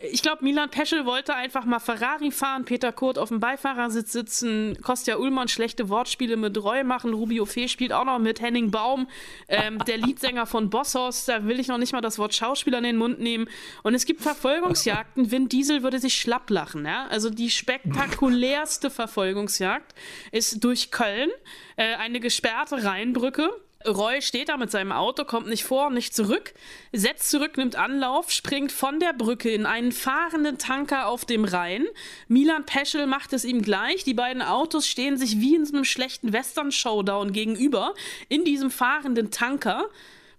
ich 0.00 0.22
glaube, 0.22 0.42
Milan 0.42 0.70
Peschel 0.70 1.04
wollte 1.04 1.34
einfach 1.34 1.66
mal 1.66 1.78
Ferrari 1.78 2.30
fahren, 2.30 2.64
Peter 2.64 2.90
Kurt 2.90 3.18
auf 3.18 3.28
dem 3.28 3.40
Beifahrersitz 3.40 4.12
sitzen, 4.12 4.78
Kostja 4.80 5.16
Ullmann 5.16 5.48
schlechte 5.48 5.90
Wortspiele 5.90 6.38
mit 6.38 6.56
Roy 6.62 6.84
machen, 6.84 7.12
Rubio 7.12 7.44
Fee 7.44 7.68
spielt 7.68 7.92
auch 7.92 8.04
noch 8.04 8.18
mit, 8.18 8.40
Henning 8.40 8.70
Baum, 8.70 9.08
ähm, 9.48 9.78
der 9.86 9.98
Leadsänger 9.98 10.46
von 10.46 10.70
Bosshaus, 10.70 11.26
da 11.26 11.44
will 11.44 11.60
ich 11.60 11.68
noch 11.68 11.76
nicht 11.76 11.92
mal 11.92 12.00
das 12.00 12.18
Wort 12.18 12.34
Schauspieler 12.34 12.78
in 12.78 12.84
den 12.84 12.96
Mund 12.96 13.20
nehmen. 13.20 13.46
Und 13.82 13.94
es 13.94 14.06
gibt 14.06 14.22
Verfolgungsjagden, 14.22 15.30
Vin 15.30 15.50
Diesel 15.50 15.82
würde 15.82 15.98
sich 15.98 16.14
schlapp 16.14 16.48
lachen. 16.48 16.86
Ja? 16.86 17.06
Also 17.08 17.28
die 17.28 17.50
spektakulärste 17.50 18.88
Verfolgungsjagd 18.88 19.94
ist 20.32 20.64
durch 20.64 20.92
Köln, 20.92 21.30
äh, 21.76 21.96
eine 21.96 22.20
gesperrte 22.20 22.84
Rheinbrücke 22.84 23.50
Roy 23.86 24.22
steht 24.22 24.48
da 24.48 24.56
mit 24.56 24.70
seinem 24.70 24.92
Auto, 24.92 25.24
kommt 25.24 25.46
nicht 25.46 25.64
vor, 25.64 25.90
nicht 25.90 26.14
zurück, 26.14 26.54
setzt 26.92 27.30
zurück, 27.30 27.56
nimmt 27.56 27.76
Anlauf, 27.76 28.30
springt 28.30 28.72
von 28.72 29.00
der 29.00 29.12
Brücke 29.12 29.50
in 29.50 29.66
einen 29.66 29.92
fahrenden 29.92 30.58
Tanker 30.58 31.06
auf 31.06 31.24
dem 31.24 31.44
Rhein. 31.44 31.86
Milan 32.28 32.64
Peschel 32.64 33.06
macht 33.06 33.32
es 33.32 33.44
ihm 33.44 33.62
gleich. 33.62 34.04
Die 34.04 34.14
beiden 34.14 34.42
Autos 34.42 34.86
stehen 34.86 35.16
sich 35.18 35.40
wie 35.40 35.54
in 35.54 35.66
so 35.66 35.74
einem 35.74 35.84
schlechten 35.84 36.32
Western-Showdown 36.32 37.32
gegenüber 37.32 37.94
in 38.28 38.44
diesem 38.44 38.70
fahrenden 38.70 39.30
Tanker 39.30 39.88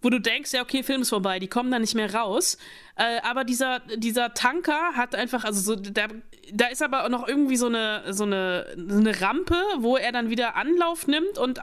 wo 0.05 0.11
du 0.11 0.21
denkst, 0.21 0.53
ja, 0.53 0.61
okay, 0.61 0.83
Film 0.83 1.01
ist 1.01 1.09
vorbei, 1.09 1.39
die 1.39 1.47
kommen 1.47 1.71
da 1.71 1.79
nicht 1.79 1.95
mehr 1.95 2.13
raus. 2.13 2.59
Äh, 2.95 3.21
aber 3.23 3.43
dieser, 3.43 3.79
dieser 3.95 4.35
Tanker 4.35 4.93
hat 4.93 5.15
einfach, 5.15 5.43
also 5.43 5.59
so, 5.59 5.75
da, 5.75 6.05
da 6.53 6.67
ist 6.67 6.83
aber 6.83 7.09
noch 7.09 7.27
irgendwie 7.27 7.55
so 7.55 7.65
eine, 7.65 8.13
so, 8.13 8.23
eine, 8.23 8.67
so 8.87 8.99
eine 8.99 9.19
Rampe, 9.19 9.55
wo 9.79 9.97
er 9.97 10.11
dann 10.11 10.29
wieder 10.29 10.55
Anlauf 10.57 11.07
nimmt 11.07 11.39
und 11.39 11.57
äh, 11.57 11.61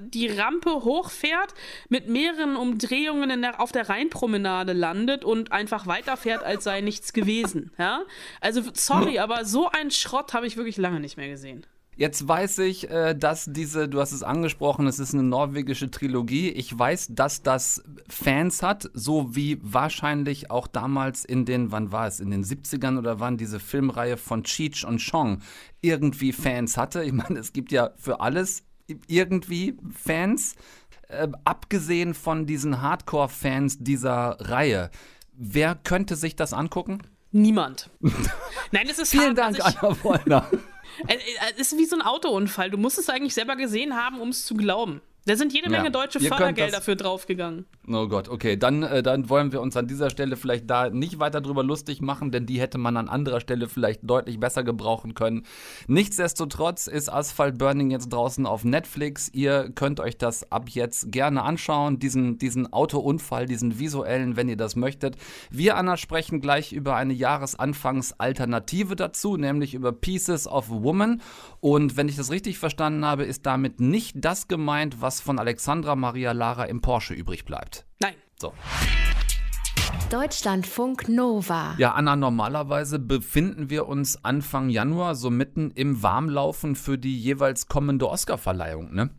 die 0.00 0.26
Rampe 0.26 0.70
hochfährt, 0.70 1.52
mit 1.90 2.08
mehreren 2.08 2.56
Umdrehungen 2.56 3.42
der, 3.42 3.60
auf 3.60 3.72
der 3.72 3.90
Rheinpromenade 3.90 4.72
landet 4.72 5.22
und 5.22 5.52
einfach 5.52 5.86
weiterfährt, 5.86 6.44
als 6.44 6.64
sei 6.64 6.80
nichts 6.80 7.12
gewesen. 7.12 7.72
Ja? 7.78 8.04
Also, 8.40 8.62
sorry, 8.72 9.18
aber 9.18 9.44
so 9.44 9.68
einen 9.68 9.90
Schrott 9.90 10.32
habe 10.32 10.46
ich 10.46 10.56
wirklich 10.56 10.78
lange 10.78 10.98
nicht 10.98 11.18
mehr 11.18 11.28
gesehen. 11.28 11.66
Jetzt 11.98 12.28
weiß 12.28 12.58
ich, 12.58 12.90
äh, 12.90 13.14
dass 13.14 13.46
diese, 13.46 13.88
du 13.88 14.00
hast 14.00 14.12
es 14.12 14.22
angesprochen, 14.22 14.86
es 14.86 14.98
ist 14.98 15.14
eine 15.14 15.22
norwegische 15.22 15.90
Trilogie. 15.90 16.50
Ich 16.50 16.78
weiß, 16.78 17.08
dass 17.12 17.42
das 17.42 17.82
Fans 18.06 18.62
hat, 18.62 18.90
so 18.92 19.34
wie 19.34 19.58
wahrscheinlich 19.62 20.50
auch 20.50 20.66
damals 20.66 21.24
in 21.24 21.46
den, 21.46 21.72
wann 21.72 21.92
war 21.92 22.06
es, 22.06 22.20
in 22.20 22.30
den 22.30 22.44
70ern 22.44 22.98
oder 22.98 23.18
wann 23.18 23.38
diese 23.38 23.58
Filmreihe 23.60 24.18
von 24.18 24.44
Cheech 24.44 24.86
und 24.86 25.00
Chong 25.00 25.40
irgendwie 25.80 26.32
Fans 26.32 26.76
hatte. 26.76 27.02
Ich 27.02 27.12
meine, 27.12 27.38
es 27.38 27.54
gibt 27.54 27.72
ja 27.72 27.90
für 27.96 28.20
alles 28.20 28.62
irgendwie 29.06 29.78
Fans, 29.90 30.54
äh, 31.08 31.28
abgesehen 31.44 32.12
von 32.12 32.44
diesen 32.44 32.82
Hardcore-Fans 32.82 33.78
dieser 33.78 34.36
Reihe. 34.40 34.90
Wer 35.32 35.74
könnte 35.74 36.14
sich 36.14 36.36
das 36.36 36.52
angucken? 36.52 37.02
Niemand. 37.32 37.88
Nein, 38.70 38.86
es 38.90 38.98
ist 38.98 39.10
Vielen 39.10 39.34
Dank, 39.34 39.58
Anna 39.64 39.96
Wollner. 40.02 40.46
Äh, 41.06 41.14
äh, 41.14 41.18
es 41.58 41.72
ist 41.72 41.78
wie 41.78 41.84
so 41.84 41.96
ein 41.96 42.02
Autounfall. 42.02 42.70
Du 42.70 42.78
musst 42.78 42.98
es 42.98 43.08
eigentlich 43.08 43.34
selber 43.34 43.56
gesehen 43.56 43.96
haben, 43.96 44.20
um 44.20 44.30
es 44.30 44.44
zu 44.46 44.54
glauben. 44.54 45.00
Da 45.26 45.34
sind 45.34 45.52
jede 45.52 45.68
Menge 45.68 45.86
ja, 45.86 45.90
deutsche 45.90 46.20
Fördergelder 46.20 46.80
für 46.80 46.94
draufgegangen. 46.94 47.66
Oh 47.88 48.06
Gott, 48.06 48.28
okay. 48.28 48.56
Dann, 48.56 48.84
äh, 48.84 49.02
dann 49.02 49.28
wollen 49.28 49.50
wir 49.50 49.60
uns 49.60 49.76
an 49.76 49.88
dieser 49.88 50.08
Stelle 50.08 50.36
vielleicht 50.36 50.70
da 50.70 50.88
nicht 50.88 51.18
weiter 51.18 51.40
drüber 51.40 51.64
lustig 51.64 52.00
machen, 52.00 52.30
denn 52.30 52.46
die 52.46 52.60
hätte 52.60 52.78
man 52.78 52.96
an 52.96 53.08
anderer 53.08 53.40
Stelle 53.40 53.68
vielleicht 53.68 54.00
deutlich 54.04 54.38
besser 54.38 54.62
gebrauchen 54.62 55.14
können. 55.14 55.44
Nichtsdestotrotz 55.88 56.86
ist 56.86 57.08
Asphalt 57.12 57.58
Burning 57.58 57.90
jetzt 57.90 58.08
draußen 58.10 58.46
auf 58.46 58.62
Netflix. 58.62 59.28
Ihr 59.32 59.70
könnt 59.74 59.98
euch 59.98 60.16
das 60.16 60.52
ab 60.52 60.68
jetzt 60.68 61.10
gerne 61.10 61.42
anschauen, 61.42 61.98
diesen, 61.98 62.38
diesen 62.38 62.72
Autounfall, 62.72 63.46
diesen 63.46 63.80
visuellen, 63.80 64.36
wenn 64.36 64.48
ihr 64.48 64.56
das 64.56 64.76
möchtet. 64.76 65.16
Wir, 65.50 65.76
Anna, 65.76 65.96
sprechen 65.96 66.40
gleich 66.40 66.72
über 66.72 66.94
eine 66.94 67.14
Jahresanfangsalternative 67.14 68.94
dazu, 68.94 69.36
nämlich 69.36 69.74
über 69.74 69.90
Pieces 69.90 70.46
of 70.46 70.70
Woman. 70.70 71.20
Und 71.58 71.96
wenn 71.96 72.08
ich 72.08 72.14
das 72.14 72.30
richtig 72.30 72.58
verstanden 72.58 73.04
habe, 73.04 73.24
ist 73.24 73.44
damit 73.44 73.80
nicht 73.80 74.14
das 74.18 74.46
gemeint, 74.46 75.00
was 75.00 75.15
von 75.20 75.38
Alexandra 75.38 75.96
Maria 75.96 76.32
Lara 76.32 76.64
im 76.64 76.80
Porsche 76.80 77.14
übrig 77.14 77.44
bleibt. 77.44 77.86
Nein. 78.00 78.14
So. 78.38 78.52
Deutschlandfunk 80.10 81.08
Nova. 81.08 81.74
Ja, 81.78 81.92
Anna, 81.92 82.14
normalerweise 82.14 82.98
befinden 82.98 83.70
wir 83.70 83.88
uns 83.88 84.24
Anfang 84.24 84.68
Januar 84.68 85.16
so 85.16 85.30
mitten 85.30 85.72
im 85.72 86.02
Warmlaufen 86.02 86.76
für 86.76 86.96
die 86.96 87.18
jeweils 87.18 87.66
kommende 87.66 88.08
Oscarverleihung, 88.08 88.94
ne? 88.94 89.10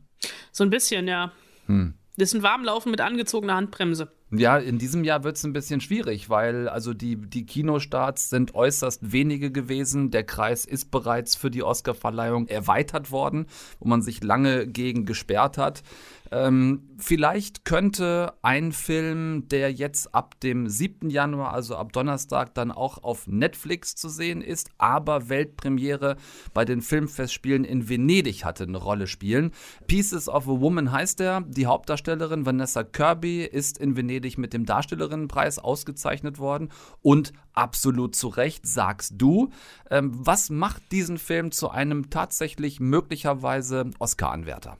So 0.51 0.63
ein 0.63 0.69
bisschen, 0.69 1.07
ja. 1.07 1.33
Hm. 1.65 1.95
Das 2.15 2.29
ist 2.29 2.35
ein 2.35 2.43
Warmlaufen 2.43 2.89
mit 2.89 3.01
angezogener 3.01 3.55
Handbremse. 3.55 4.11
Ja, 4.29 4.57
in 4.57 4.77
diesem 4.77 5.05
Jahr 5.05 5.23
wird 5.23 5.37
es 5.37 5.45
ein 5.45 5.53
bisschen 5.53 5.79
schwierig, 5.79 6.29
weil 6.29 6.67
also 6.67 6.93
die, 6.93 7.15
die 7.15 7.45
Kinostarts 7.45 8.29
sind 8.29 8.55
äußerst 8.55 9.13
wenige 9.13 9.51
gewesen. 9.51 10.11
Der 10.11 10.25
Kreis 10.25 10.65
ist 10.65 10.91
bereits 10.91 11.37
für 11.37 11.49
die 11.49 11.63
Oscarverleihung 11.63 12.47
erweitert 12.47 13.11
worden, 13.11 13.45
wo 13.79 13.87
man 13.87 14.01
sich 14.01 14.21
lange 14.21 14.67
gegen 14.67 15.05
gesperrt 15.05 15.57
hat. 15.57 15.81
Ähm, 16.29 16.89
vielleicht 16.97 17.63
könnte 17.63 18.33
ein 18.41 18.73
Film, 18.73 19.47
der 19.47 19.71
jetzt 19.71 20.13
ab 20.13 20.37
dem 20.41 20.67
7. 20.67 21.09
Januar, 21.09 21.53
also 21.53 21.77
ab 21.77 21.93
Donnerstag, 21.93 22.53
dann 22.53 22.71
auch 22.71 23.03
auf 23.03 23.27
Netflix 23.27 23.95
zu 23.95 24.09
sehen 24.09 24.41
ist, 24.41 24.69
aber 24.77 25.29
Weltpremiere 25.29 26.17
bei 26.53 26.65
den 26.65 26.81
Filmfestspielen 26.81 27.63
in 27.63 27.87
Venedig 27.87 28.43
hatte 28.43 28.65
eine 28.65 28.77
Rolle 28.77 29.07
spielen. 29.07 29.51
Pieces 29.87 30.27
of 30.27 30.49
a 30.49 30.59
Woman 30.59 30.91
heißt 30.91 31.21
er. 31.21 31.45
Die 31.47 31.65
Hauptdarstellerin 31.65 32.45
Vanessa 32.45 32.83
Kirby 32.83 33.43
ist 33.43 33.77
in 33.77 33.95
Venedig 33.95 34.16
mit 34.37 34.53
dem 34.53 34.65
Darstellerinnenpreis 34.65 35.59
ausgezeichnet 35.59 36.39
worden 36.39 36.69
und 37.01 37.33
absolut 37.53 38.15
zu 38.15 38.27
Recht, 38.27 38.67
sagst 38.67 39.13
du. 39.17 39.49
Ähm, 39.89 40.11
was 40.13 40.49
macht 40.49 40.91
diesen 40.91 41.17
Film 41.17 41.51
zu 41.51 41.69
einem 41.69 42.09
tatsächlich 42.09 42.79
möglicherweise 42.79 43.91
Oscar-Anwärter? 43.99 44.77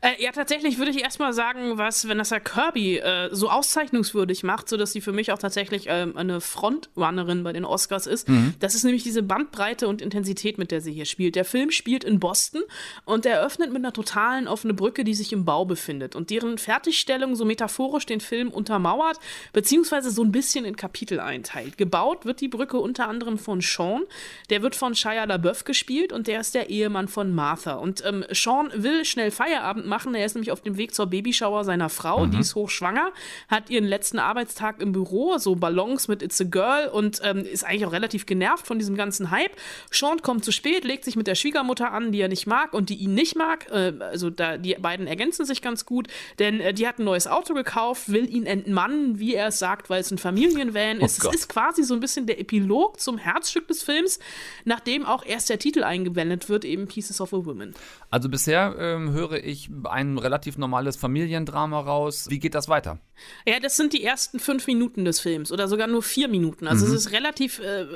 Äh, 0.00 0.22
ja, 0.22 0.32
tatsächlich 0.32 0.78
würde 0.78 0.90
ich 0.90 1.02
erstmal 1.02 1.32
sagen, 1.32 1.78
was 1.78 2.08
Vanessa 2.08 2.40
Kirby 2.40 2.98
äh, 2.98 3.28
so 3.32 3.48
auszeichnungswürdig 3.50 4.42
macht, 4.42 4.68
sodass 4.68 4.92
sie 4.92 5.00
für 5.00 5.12
mich 5.12 5.32
auch 5.32 5.38
tatsächlich 5.38 5.86
äh, 5.86 6.06
eine 6.14 6.40
Frontrunnerin 6.40 7.42
bei 7.42 7.52
den 7.52 7.64
Oscars 7.64 8.06
ist. 8.06 8.28
Mhm. 8.28 8.54
Das 8.60 8.74
ist 8.74 8.84
nämlich 8.84 9.02
diese 9.02 9.22
Bandbreite 9.22 9.88
und 9.88 10.02
Intensität, 10.02 10.58
mit 10.58 10.70
der 10.70 10.80
sie 10.80 10.92
hier 10.92 11.06
spielt. 11.06 11.36
Der 11.36 11.44
Film 11.44 11.70
spielt 11.70 12.04
in 12.04 12.20
Boston 12.20 12.62
und 13.04 13.26
er 13.26 13.42
öffnet 13.42 13.72
mit 13.72 13.78
einer 13.78 13.92
totalen 13.92 14.46
offenen 14.46 14.76
Brücke, 14.76 15.04
die 15.04 15.14
sich 15.14 15.32
im 15.32 15.44
Bau 15.44 15.64
befindet 15.64 16.16
und 16.16 16.30
deren 16.30 16.58
Fertigstellung 16.58 17.34
so 17.34 17.44
metaphorisch 17.44 18.06
den 18.06 18.20
Film 18.20 18.50
untermauert, 18.50 19.18
beziehungsweise 19.52 20.10
so 20.10 20.22
ein 20.22 20.32
bisschen 20.32 20.64
in 20.64 20.76
Kapitel 20.76 21.20
einteilt. 21.20 21.78
Gebaut 21.78 22.24
wird 22.24 22.40
die 22.40 22.48
Brücke 22.48 22.78
unter 22.78 23.08
anderem 23.08 23.38
von 23.38 23.60
Sean, 23.60 24.02
der 24.50 24.62
wird 24.62 24.76
von 24.76 24.94
Shia 24.94 25.24
LaBeouf 25.24 25.64
gespielt 25.64 26.12
und 26.12 26.26
der 26.26 26.40
ist 26.40 26.54
der 26.54 26.68
Ehemann 26.68 27.08
von 27.08 27.34
Martha. 27.34 27.74
Und 27.74 28.04
ähm, 28.04 28.24
Sean 28.30 28.70
will 28.74 29.04
schnell 29.04 29.30
feiern 29.30 29.53
Feierabend 29.54 29.86
machen. 29.86 30.14
Er 30.14 30.26
ist 30.26 30.34
nämlich 30.34 30.52
auf 30.52 30.60
dem 30.60 30.76
Weg 30.76 30.94
zur 30.94 31.06
Babyshower 31.06 31.64
seiner 31.64 31.88
Frau, 31.88 32.26
mhm. 32.26 32.32
die 32.32 32.38
ist 32.38 32.54
hochschwanger, 32.54 33.12
hat 33.48 33.70
ihren 33.70 33.84
letzten 33.84 34.18
Arbeitstag 34.18 34.80
im 34.80 34.92
Büro, 34.92 35.38
so 35.38 35.54
Ballons 35.54 36.08
mit 36.08 36.22
It's 36.22 36.40
a 36.40 36.44
Girl 36.44 36.88
und 36.88 37.20
ähm, 37.24 37.38
ist 37.38 37.64
eigentlich 37.64 37.86
auch 37.86 37.92
relativ 37.92 38.26
genervt 38.26 38.66
von 38.66 38.78
diesem 38.78 38.96
ganzen 38.96 39.30
Hype. 39.30 39.52
Sean 39.90 40.22
kommt 40.22 40.44
zu 40.44 40.52
spät, 40.52 40.84
legt 40.84 41.04
sich 41.04 41.16
mit 41.16 41.26
der 41.26 41.34
Schwiegermutter 41.34 41.92
an, 41.92 42.12
die 42.12 42.20
er 42.20 42.28
nicht 42.28 42.46
mag 42.46 42.72
und 42.72 42.88
die 42.88 42.96
ihn 42.96 43.14
nicht 43.14 43.36
mag. 43.36 43.70
Äh, 43.70 43.92
also 44.00 44.30
da, 44.30 44.56
die 44.56 44.74
beiden 44.74 45.06
ergänzen 45.06 45.44
sich 45.44 45.62
ganz 45.62 45.86
gut, 45.86 46.08
denn 46.38 46.60
äh, 46.60 46.74
die 46.74 46.86
hat 46.86 46.98
ein 46.98 47.04
neues 47.04 47.26
Auto 47.26 47.54
gekauft, 47.54 48.10
will 48.10 48.28
ihn 48.28 48.46
entmannen, 48.46 49.18
wie 49.18 49.34
er 49.34 49.48
es 49.48 49.58
sagt, 49.58 49.90
weil 49.90 50.00
es 50.00 50.10
ein 50.10 50.18
Familienvan 50.18 51.00
ist. 51.00 51.24
Oh 51.24 51.28
es 51.28 51.36
ist 51.36 51.48
quasi 51.48 51.82
so 51.82 51.94
ein 51.94 52.00
bisschen 52.00 52.26
der 52.26 52.40
Epilog 52.40 53.00
zum 53.00 53.18
Herzstück 53.18 53.68
des 53.68 53.82
Films, 53.82 54.18
nachdem 54.64 55.06
auch 55.06 55.24
erst 55.24 55.48
der 55.50 55.58
Titel 55.58 55.84
eingewendet 55.84 56.48
wird, 56.48 56.64
eben 56.64 56.86
Pieces 56.86 57.20
of 57.20 57.32
a 57.32 57.44
Woman. 57.44 57.74
Also 58.10 58.28
bisher 58.28 58.74
ähm, 58.78 59.12
höre 59.12 59.43
ich 59.44 59.70
ein 59.84 60.18
relativ 60.18 60.58
normales 60.58 60.96
Familiendrama 60.96 61.80
raus. 61.80 62.26
Wie 62.28 62.38
geht 62.38 62.54
das 62.54 62.68
weiter? 62.68 62.98
Ja, 63.46 63.60
das 63.60 63.76
sind 63.76 63.92
die 63.92 64.02
ersten 64.02 64.40
fünf 64.40 64.66
Minuten 64.66 65.04
des 65.04 65.20
Films 65.20 65.52
oder 65.52 65.68
sogar 65.68 65.86
nur 65.86 66.02
vier 66.02 66.28
Minuten. 66.28 66.66
Also 66.66 66.86
mhm. 66.86 66.92
es 66.92 67.06
ist 67.06 67.12
relativ 67.12 67.58
äh, 67.60 67.86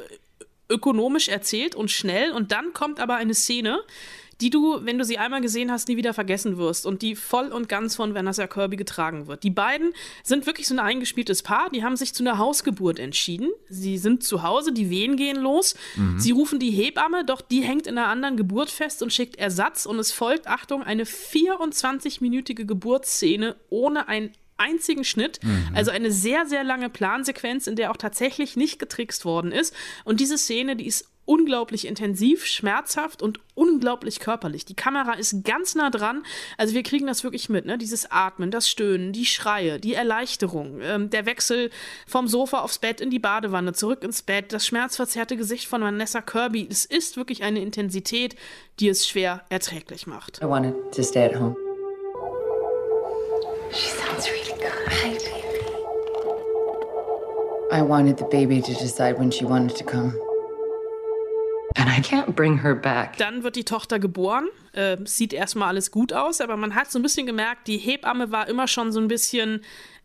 ökonomisch 0.69 1.29
erzählt 1.29 1.75
und 1.75 1.91
schnell. 1.91 2.33
Und 2.33 2.53
dann 2.53 2.73
kommt 2.73 3.01
aber 3.01 3.17
eine 3.17 3.35
Szene, 3.35 3.81
die 4.41 4.51
du, 4.51 4.85
wenn 4.85 4.99
du 4.99 5.05
sie 5.05 5.19
einmal 5.19 5.41
gesehen 5.41 5.71
hast, 5.73 5.89
nie 5.89 5.97
wieder 5.97 6.15
vergessen 6.15 6.59
wirst 6.59 6.87
und 6.87 7.03
die 7.03 7.17
voll 7.17 7.49
und 7.49 7.69
ganz 7.69 7.97
von 7.97 8.15
Vanessa 8.15 8.47
Kirby 8.47 8.77
getragen 8.77 9.27
wird. 9.27 9.43
Die 9.43 9.51
beiden 9.51 9.93
sind 10.23 10.47
wirklich 10.47 10.69
so 10.69 10.75
ein 10.75 10.79
eingespieltes 10.79 11.43
Paar, 11.43 11.71
die 11.71 11.83
haben 11.83 11.97
sich 11.97 12.15
zu 12.15 12.23
einer 12.23 12.39
Hausgeburt 12.39 12.99
entschieden. 12.99 13.51
Sie 13.69 13.99
sind 13.99 14.23
zu 14.23 14.43
Hause, 14.43 14.73
die 14.73 14.91
Wehen 14.91 15.17
gehen 15.17 15.39
los. 15.39 15.75
Mhm. 15.97 16.21
Sie 16.21 16.31
rufen 16.31 16.59
die 16.59 16.71
Hebamme, 16.71 17.25
doch 17.25 17.41
die 17.41 17.63
hängt 17.63 17.87
in 17.87 17.99
einer 17.99 18.09
anderen 18.09 18.37
Geburt 18.37 18.71
fest 18.71 19.03
und 19.03 19.13
schickt 19.13 19.37
Ersatz 19.37 19.87
und 19.87 19.99
es 19.99 20.13
folgt, 20.13 20.47
Achtung, 20.47 20.83
eine 20.83 21.05
24-minütige 21.05 22.65
Geburtsszene 22.65 23.57
ohne 23.71 24.09
ein 24.09 24.33
einzigen 24.57 25.05
Schnitt. 25.05 25.41
Mhm. 25.43 25.71
Also 25.75 25.91
eine 25.91 26.11
sehr, 26.11 26.47
sehr 26.47 26.65
lange 26.65 26.91
Plansequenz, 26.91 27.67
in 27.67 27.77
der 27.77 27.91
auch 27.91 27.97
tatsächlich 27.97 28.57
nicht 28.57 28.79
getrickst 28.79 29.25
worden 29.25 29.53
ist. 29.53 29.75
Und 30.05 30.21
diese 30.21 30.37
Szene, 30.37 30.77
die 30.77 30.87
ist 30.87 31.09
unglaublich 31.29 31.87
intensiv, 31.87 32.47
schmerzhaft 32.47 33.21
und 33.21 33.39
unglaublich 33.55 34.19
körperlich. 34.19 34.65
Die 34.65 34.75
Kamera 34.75 35.13
ist 35.13 35.45
ganz 35.45 35.75
nah 35.75 35.91
dran. 35.91 36.25
Also 36.57 36.75
wir 36.75 36.83
kriegen 36.83 37.07
das 37.07 37.23
wirklich 37.23 37.51
mit, 37.51 37.67
ne? 37.67 37.77
Dieses 37.77 38.11
Atmen, 38.11 38.51
das 38.51 38.69
Stöhnen, 38.71 39.13
die 39.13 39.27
Schreie, 39.27 39.79
die 39.79 39.93
Erleichterung, 39.93 40.81
ähm, 40.81 41.11
der 41.11 41.27
Wechsel 41.27 41.71
vom 42.07 42.29
Sofa 42.29 42.61
aufs 42.61 42.79
Bett 42.79 43.03
in 43.03 43.11
die 43.11 43.19
Badewanne, 43.19 43.75
zurück 43.75 44.03
ins 44.05 44.23
Bett, 44.23 44.55
das 44.55 44.67
schmerzverzerrte 44.67 45.37
Gesicht 45.37 45.69
von 45.69 45.83
Vanessa 45.83 46.23
Kirby. 46.23 46.67
Es 46.71 46.87
ist 46.87 47.19
wirklich 47.19 47.43
eine 47.43 47.61
Intensität, 47.61 48.35
die 48.81 48.89
es 48.89 49.07
schwer 49.07 49.45
erträglich 49.51 50.07
macht. 50.07 50.41
I 50.43 50.47
wanted 50.47 50.75
to 50.93 51.03
stay 51.03 51.27
at 51.27 51.39
home. 51.39 51.55
She 53.71 53.89
sounds 53.91 54.31
really 54.31 54.59
good. 54.59 54.73
Hi, 54.89 55.11
baby. 55.11 55.39
I 57.71 57.83
wanted 57.83 58.17
the 58.17 58.25
baby 58.31 58.63
to 58.63 58.73
decide 58.73 59.19
when 59.19 59.31
she 59.31 59.45
wanted 59.45 59.77
to 59.77 59.85
come. 59.85 60.15
Dann 63.19 63.43
wird 63.43 63.57
die 63.57 63.65
Tochter 63.65 63.99
geboren. 63.99 64.49
Äh, 64.73 64.97
sieht 65.05 65.33
erstmal 65.33 65.69
alles 65.69 65.91
gut 65.91 66.13
aus, 66.13 66.41
aber 66.41 66.57
man 66.57 66.75
hat 66.75 66.91
so 66.91 66.99
ein 66.99 67.03
bisschen 67.03 67.27
gemerkt, 67.27 67.67
die 67.67 67.79
Hebamme 67.79 68.31
war 68.31 68.49
immer 68.49 68.69
schon 68.69 68.93
so 68.93 69.01
ein 69.01 69.09
bisschen 69.09 69.63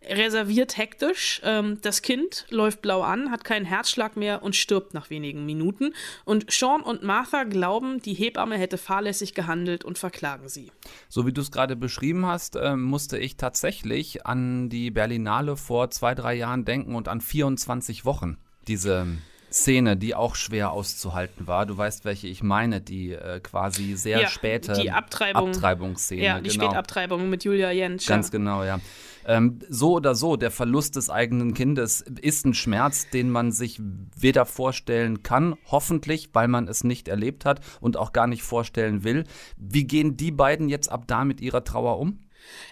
reserviert 0.10 0.78
hektisch. 0.78 1.42
Ähm, 1.44 1.80
das 1.82 2.02
Kind 2.02 2.46
läuft 2.50 2.82
blau 2.82 3.02
an, 3.02 3.32
hat 3.32 3.44
keinen 3.44 3.66
Herzschlag 3.66 4.18
mehr 4.18 4.44
und 4.44 4.56
stirbt 4.56 4.94
nach 4.94 5.10
wenigen 5.10 5.46
Minuten. 5.46 5.94
Und 6.26 6.52
Sean 6.52 6.82
und 6.82 7.04
Martha 7.04 7.44
glauben, 7.44 8.02
die 8.02 8.14
Hebamme 8.14 8.58
hätte 8.58 8.78
fahrlässig 8.78 9.34
gehandelt 9.34 9.84
und 9.84 9.98
verklagen 9.98 10.50
sie. 10.50 10.72
So 11.10 11.26
wie 11.26 11.34
du 11.34 11.42
es 11.42 11.52
gerade 11.52 11.76
beschrieben 11.76 12.26
hast, 12.26 12.56
äh, 12.56 12.76
musste 12.76 13.18
ich 13.18 13.38
tatsächlich 13.38 14.26
an 14.26 14.70
die 14.70 14.92
Berlinale 14.92 15.58
vor 15.58 15.90
zwei, 15.92 16.16
drei 16.16 16.36
Jahren 16.36 16.66
denken 16.66 16.96
und 16.96 17.08
an 17.08 17.22
24 17.22 18.06
Wochen. 18.06 18.38
Diese 18.68 19.08
Szene, 19.54 19.96
die 19.96 20.16
auch 20.16 20.36
schwer 20.36 20.72
auszuhalten 20.72 21.48
war. 21.48 21.66
Du 21.66 21.78
weißt, 21.78 22.06
welche 22.06 22.28
ich 22.28 22.42
meine, 22.42 22.82
die 22.82 23.12
äh, 23.12 23.40
quasi 23.40 23.96
sehr 23.96 24.22
ja, 24.22 24.28
späte 24.28 24.74
die 24.74 24.92
Abtreibung, 24.92 25.50
Abtreibungsszene. 25.50 26.24
Ja, 26.24 26.40
die 26.40 26.50
genau. 26.50 26.66
Spätabtreibung 26.66 27.30
mit 27.30 27.44
Julia 27.44 27.72
Jentsch. 27.72 28.08
Ganz 28.08 28.32
genau, 28.32 28.64
ja. 28.64 28.80
Ähm, 29.26 29.60
so 29.70 29.94
oder 29.94 30.16
so, 30.16 30.36
der 30.36 30.52
Verlust 30.52 30.96
des 30.96 31.10
eigenen 31.10 31.54
Kindes 31.54 32.02
ist 32.02 32.46
ein 32.46 32.54
Schmerz, 32.54 33.10
den 33.10 33.30
man 33.30 33.52
sich 33.52 33.80
weder 34.18 34.46
vorstellen 34.46 35.24
kann, 35.24 35.56
hoffentlich, 35.66 36.30
weil 36.34 36.48
man 36.48 36.68
es 36.68 36.84
nicht 36.84 37.08
erlebt 37.08 37.46
hat 37.46 37.62
und 37.80 37.96
auch 37.96 38.12
gar 38.12 38.28
nicht 38.28 38.44
vorstellen 38.44 39.04
will. 39.04 39.24
Wie 39.56 39.86
gehen 39.86 40.18
die 40.18 40.32
beiden 40.32 40.68
jetzt 40.68 40.92
ab 40.92 41.04
da 41.08 41.24
mit 41.24 41.42
ihrer 41.42 41.64
Trauer 41.64 42.00
um? 42.00 42.20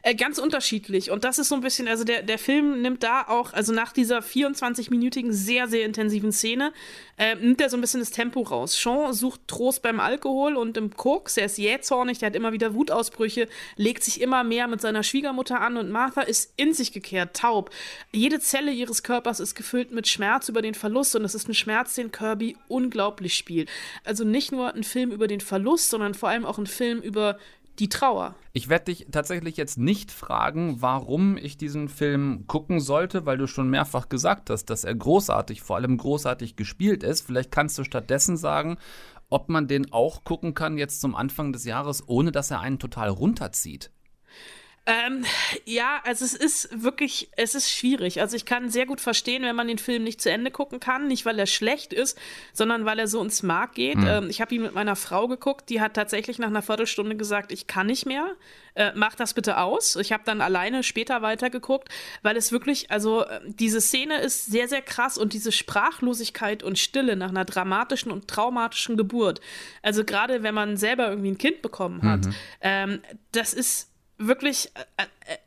Äh, 0.03 0.15
ganz 0.15 0.39
unterschiedlich. 0.39 1.11
Und 1.11 1.23
das 1.23 1.37
ist 1.37 1.49
so 1.49 1.55
ein 1.55 1.61
bisschen, 1.61 1.87
also 1.87 2.03
der, 2.03 2.23
der 2.23 2.39
Film 2.39 2.81
nimmt 2.81 3.03
da 3.03 3.27
auch, 3.27 3.53
also 3.53 3.71
nach 3.71 3.93
dieser 3.93 4.19
24-minütigen, 4.19 5.31
sehr, 5.31 5.67
sehr 5.67 5.85
intensiven 5.85 6.31
Szene, 6.31 6.73
äh, 7.17 7.35
nimmt 7.35 7.61
er 7.61 7.69
so 7.69 7.77
ein 7.77 7.81
bisschen 7.81 7.99
das 7.99 8.11
Tempo 8.11 8.41
raus. 8.41 8.73
Sean 8.73 9.13
sucht 9.13 9.41
Trost 9.47 9.81
beim 9.81 9.99
Alkohol 9.99 10.55
und 10.55 10.75
im 10.77 10.95
Koks. 10.95 11.37
Er 11.37 11.45
ist 11.45 11.57
jähzornig, 11.57 12.17
der 12.19 12.27
hat 12.27 12.35
immer 12.35 12.51
wieder 12.51 12.73
Wutausbrüche, 12.73 13.47
legt 13.75 14.03
sich 14.03 14.21
immer 14.21 14.43
mehr 14.43 14.67
mit 14.67 14.81
seiner 14.81 15.03
Schwiegermutter 15.03 15.61
an 15.61 15.77
und 15.77 15.91
Martha 15.91 16.21
ist 16.21 16.53
in 16.57 16.73
sich 16.73 16.91
gekehrt, 16.91 17.35
taub. 17.35 17.69
Jede 18.11 18.39
Zelle 18.39 18.71
ihres 18.71 19.03
Körpers 19.03 19.39
ist 19.39 19.55
gefüllt 19.55 19.91
mit 19.91 20.07
Schmerz 20.07 20.49
über 20.49 20.61
den 20.61 20.73
Verlust 20.73 21.15
und 21.15 21.23
es 21.25 21.35
ist 21.35 21.47
ein 21.47 21.53
Schmerz, 21.53 21.95
den 21.95 22.11
Kirby 22.11 22.57
unglaublich 22.67 23.35
spielt. 23.35 23.69
Also 24.03 24.23
nicht 24.23 24.51
nur 24.51 24.73
ein 24.73 24.83
Film 24.83 25.11
über 25.11 25.27
den 25.27 25.41
Verlust, 25.41 25.89
sondern 25.89 26.13
vor 26.13 26.29
allem 26.29 26.45
auch 26.45 26.57
ein 26.57 26.67
Film 26.67 27.01
über 27.01 27.37
die 27.81 27.89
Trauer. 27.89 28.35
Ich 28.53 28.69
werde 28.69 28.85
dich 28.85 29.07
tatsächlich 29.11 29.57
jetzt 29.57 29.79
nicht 29.79 30.11
fragen, 30.11 30.83
warum 30.83 31.35
ich 31.35 31.57
diesen 31.57 31.89
Film 31.89 32.45
gucken 32.45 32.79
sollte, 32.79 33.25
weil 33.25 33.39
du 33.39 33.47
schon 33.47 33.71
mehrfach 33.71 34.07
gesagt 34.07 34.51
hast, 34.51 34.65
dass 34.65 34.83
er 34.83 34.93
großartig, 34.93 35.63
vor 35.63 35.77
allem 35.77 35.97
großartig 35.97 36.55
gespielt 36.55 37.01
ist. 37.01 37.21
Vielleicht 37.21 37.51
kannst 37.51 37.79
du 37.79 37.83
stattdessen 37.83 38.37
sagen, 38.37 38.77
ob 39.31 39.49
man 39.49 39.67
den 39.67 39.91
auch 39.91 40.23
gucken 40.23 40.53
kann 40.53 40.77
jetzt 40.77 41.01
zum 41.01 41.15
Anfang 41.15 41.53
des 41.53 41.65
Jahres, 41.65 42.07
ohne 42.07 42.31
dass 42.31 42.51
er 42.51 42.59
einen 42.59 42.77
total 42.77 43.09
runterzieht. 43.09 43.89
Ähm, 44.87 45.25
ja, 45.65 46.01
also 46.05 46.25
es 46.25 46.33
ist 46.33 46.83
wirklich, 46.83 47.29
es 47.37 47.53
ist 47.53 47.69
schwierig. 47.69 48.19
Also 48.19 48.35
ich 48.35 48.45
kann 48.45 48.69
sehr 48.69 48.87
gut 48.87 48.99
verstehen, 48.99 49.43
wenn 49.43 49.55
man 49.55 49.67
den 49.67 49.77
Film 49.77 50.03
nicht 50.03 50.19
zu 50.19 50.31
Ende 50.31 50.49
gucken 50.49 50.79
kann, 50.79 51.07
nicht 51.07 51.23
weil 51.23 51.37
er 51.37 51.45
schlecht 51.45 51.93
ist, 51.93 52.17
sondern 52.51 52.83
weil 52.83 52.97
er 52.97 53.07
so 53.07 53.21
ins 53.21 53.43
Mark 53.43 53.75
geht. 53.75 53.97
Mhm. 53.97 54.07
Ähm, 54.07 54.29
ich 54.29 54.41
habe 54.41 54.55
ihn 54.55 54.63
mit 54.63 54.73
meiner 54.73 54.95
Frau 54.95 55.27
geguckt, 55.27 55.69
die 55.69 55.81
hat 55.81 55.93
tatsächlich 55.93 56.39
nach 56.39 56.47
einer 56.47 56.63
Viertelstunde 56.63 57.15
gesagt, 57.15 57.51
ich 57.51 57.67
kann 57.67 57.85
nicht 57.85 58.07
mehr, 58.07 58.25
äh, 58.73 58.91
mach 58.95 59.13
das 59.13 59.35
bitte 59.35 59.59
aus. 59.59 59.97
Ich 59.97 60.11
habe 60.11 60.23
dann 60.25 60.41
alleine 60.41 60.81
später 60.81 61.21
weitergeguckt, 61.21 61.89
weil 62.23 62.35
es 62.35 62.51
wirklich, 62.51 62.89
also 62.89 63.23
äh, 63.23 63.39
diese 63.45 63.81
Szene 63.81 64.19
ist 64.19 64.47
sehr, 64.47 64.67
sehr 64.67 64.81
krass 64.81 65.19
und 65.19 65.33
diese 65.33 65.51
Sprachlosigkeit 65.51 66.63
und 66.63 66.79
Stille 66.79 67.15
nach 67.15 67.29
einer 67.29 67.45
dramatischen 67.45 68.11
und 68.11 68.27
traumatischen 68.27 68.97
Geburt. 68.97 69.41
Also 69.83 70.03
gerade 70.03 70.41
wenn 70.41 70.55
man 70.55 70.75
selber 70.75 71.07
irgendwie 71.09 71.29
ein 71.31 71.37
Kind 71.37 71.61
bekommen 71.61 72.01
hat, 72.01 72.25
mhm. 72.25 72.35
ähm, 72.61 73.01
das 73.31 73.53
ist 73.53 73.90
wirklich, 74.27 74.71
äh, 74.97 75.03
äh, 75.25 75.37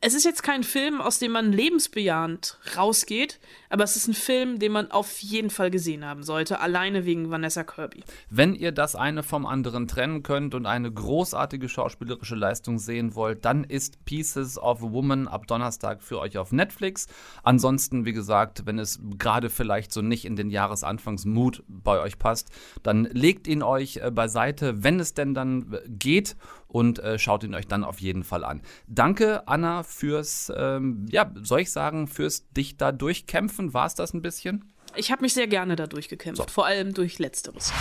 Es 0.00 0.14
ist 0.14 0.24
jetzt 0.24 0.42
kein 0.44 0.62
Film, 0.62 1.00
aus 1.00 1.18
dem 1.18 1.32
man 1.32 1.52
lebensbejahend 1.52 2.58
rausgeht, 2.76 3.40
aber 3.70 3.82
es 3.82 3.96
ist 3.96 4.06
ein 4.06 4.14
Film, 4.14 4.60
den 4.60 4.70
man 4.70 4.90
auf 4.92 5.18
jeden 5.18 5.50
Fall 5.50 5.70
gesehen 5.70 6.04
haben 6.04 6.22
sollte, 6.22 6.60
alleine 6.60 7.06
wegen 7.06 7.30
Vanessa 7.30 7.64
Kirby. 7.64 8.04
Wenn 8.30 8.54
ihr 8.54 8.70
das 8.70 8.94
eine 8.94 9.24
vom 9.24 9.46
anderen 9.46 9.88
trennen 9.88 10.22
könnt 10.22 10.54
und 10.54 10.66
eine 10.66 10.92
großartige 10.92 11.68
schauspielerische 11.68 12.36
Leistung 12.36 12.78
sehen 12.78 13.16
wollt, 13.16 13.44
dann 13.44 13.64
ist 13.64 14.04
Pieces 14.04 14.58
of 14.58 14.84
a 14.84 14.92
Woman 14.92 15.26
ab 15.26 15.48
Donnerstag 15.48 16.04
für 16.04 16.20
euch 16.20 16.38
auf 16.38 16.52
Netflix. 16.52 17.08
Ansonsten, 17.42 18.04
wie 18.04 18.12
gesagt, 18.12 18.64
wenn 18.66 18.78
es 18.78 19.00
gerade 19.18 19.50
vielleicht 19.50 19.92
so 19.92 20.02
nicht 20.02 20.24
in 20.24 20.36
den 20.36 20.50
Jahresanfangsmut 20.50 21.64
bei 21.66 21.98
euch 22.00 22.18
passt, 22.18 22.50
dann 22.84 23.08
legt 23.10 23.48
ihn 23.48 23.62
euch 23.62 23.96
äh, 23.96 24.12
beiseite, 24.12 24.84
wenn 24.84 25.00
es 25.00 25.14
denn 25.14 25.34
dann 25.34 25.72
äh, 25.72 25.80
geht 25.88 26.36
und 26.76 26.98
äh, 26.98 27.18
schaut 27.18 27.42
ihn 27.42 27.54
euch 27.54 27.66
dann 27.66 27.84
auf 27.84 28.00
jeden 28.00 28.22
Fall 28.22 28.44
an. 28.44 28.60
Danke, 28.86 29.48
Anna, 29.48 29.82
fürs, 29.82 30.52
ähm, 30.54 31.06
ja, 31.08 31.32
soll 31.42 31.60
ich 31.60 31.72
sagen, 31.72 32.06
fürs 32.06 32.50
dich 32.50 32.76
da 32.76 32.92
durchkämpfen. 32.92 33.72
War 33.72 33.86
es 33.86 33.94
das 33.94 34.12
ein 34.12 34.20
bisschen? 34.20 34.74
Ich 34.94 35.10
habe 35.10 35.22
mich 35.22 35.32
sehr 35.32 35.46
gerne 35.46 35.74
da 35.74 35.86
durchgekämpft, 35.86 36.36
so. 36.36 36.52
vor 36.52 36.66
allem 36.66 36.92
durch 36.92 37.18
Letzteres. 37.18 37.72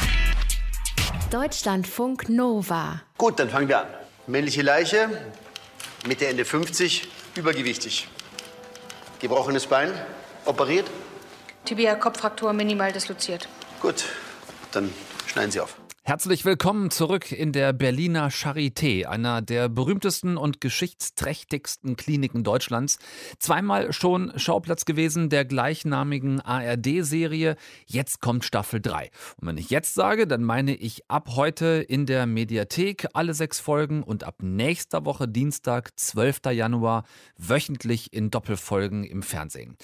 Deutschlandfunk 1.29 2.29
Nova. 2.29 3.01
Gut, 3.17 3.37
dann 3.37 3.49
fangen 3.49 3.67
wir 3.67 3.81
an. 3.81 3.87
Männliche 4.27 4.61
Leiche, 4.61 5.09
Mitte 6.07 6.27
Ende 6.27 6.45
50, 6.45 7.05
übergewichtig. 7.35 8.07
Gebrochenes 9.19 9.67
Bein, 9.67 9.91
operiert? 10.45 10.89
Tibia 11.65 11.95
Kopffraktur 11.95 12.53
minimal 12.53 12.93
disloziert. 12.93 13.49
Gut, 13.81 14.05
dann 14.71 14.89
schneiden 15.27 15.51
Sie 15.51 15.59
auf. 15.59 15.84
Herzlich 16.07 16.45
willkommen 16.45 16.91
zurück 16.91 17.31
in 17.31 17.51
der 17.51 17.73
Berliner 17.73 18.29
Charité, 18.29 19.07
einer 19.07 19.41
der 19.41 19.69
berühmtesten 19.69 20.37
und 20.37 20.61
geschichtsträchtigsten 20.61 21.95
Kliniken 21.95 22.43
Deutschlands. 22.43 22.99
Zweimal 23.39 23.91
schon 23.91 24.31
Schauplatz 24.35 24.85
gewesen 24.85 25.29
der 25.29 25.45
gleichnamigen 25.45 26.41
ARD-Serie. 26.41 27.55
Jetzt 27.87 28.21
kommt 28.21 28.45
Staffel 28.45 28.81
3. 28.81 29.09
Und 29.41 29.47
wenn 29.47 29.57
ich 29.57 29.71
jetzt 29.71 29.95
sage, 29.95 30.27
dann 30.27 30.43
meine 30.43 30.75
ich 30.75 31.09
ab 31.09 31.29
heute 31.35 31.83
in 31.87 32.05
der 32.05 32.27
Mediathek 32.27 33.07
alle 33.13 33.33
sechs 33.33 33.59
Folgen 33.59 34.03
und 34.03 34.23
ab 34.23 34.43
nächster 34.43 35.05
Woche 35.05 35.27
Dienstag, 35.27 35.89
12. 35.99 36.51
Januar, 36.51 37.05
wöchentlich 37.35 38.13
in 38.13 38.29
Doppelfolgen 38.29 39.05
im 39.05 39.23
Fernsehen. 39.23 39.75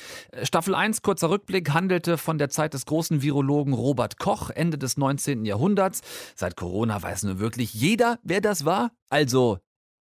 Staffel 0.44 0.76
1, 0.76 1.02
kurzer 1.02 1.32
Rückblick, 1.32 1.72
handelte 1.74 2.20
von 2.20 2.38
der 2.38 2.52
Zeit 2.52 2.76
des 2.76 2.86
großen 2.86 3.24
Virologen 3.24 3.74
Robert 3.74 4.20
Koch, 4.20 4.52
Ende 4.52 4.78
des 4.78 4.98
19. 4.98 5.46
Jahrhunderts. 5.46 6.04
Seit 6.36 6.56
Corona 6.56 7.02
weiß 7.02 7.24
nur 7.24 7.40
wirklich 7.40 7.74
jeder, 7.74 8.20
wer 8.24 8.42
das 8.42 8.66
war. 8.66 8.92
Also 9.10 9.60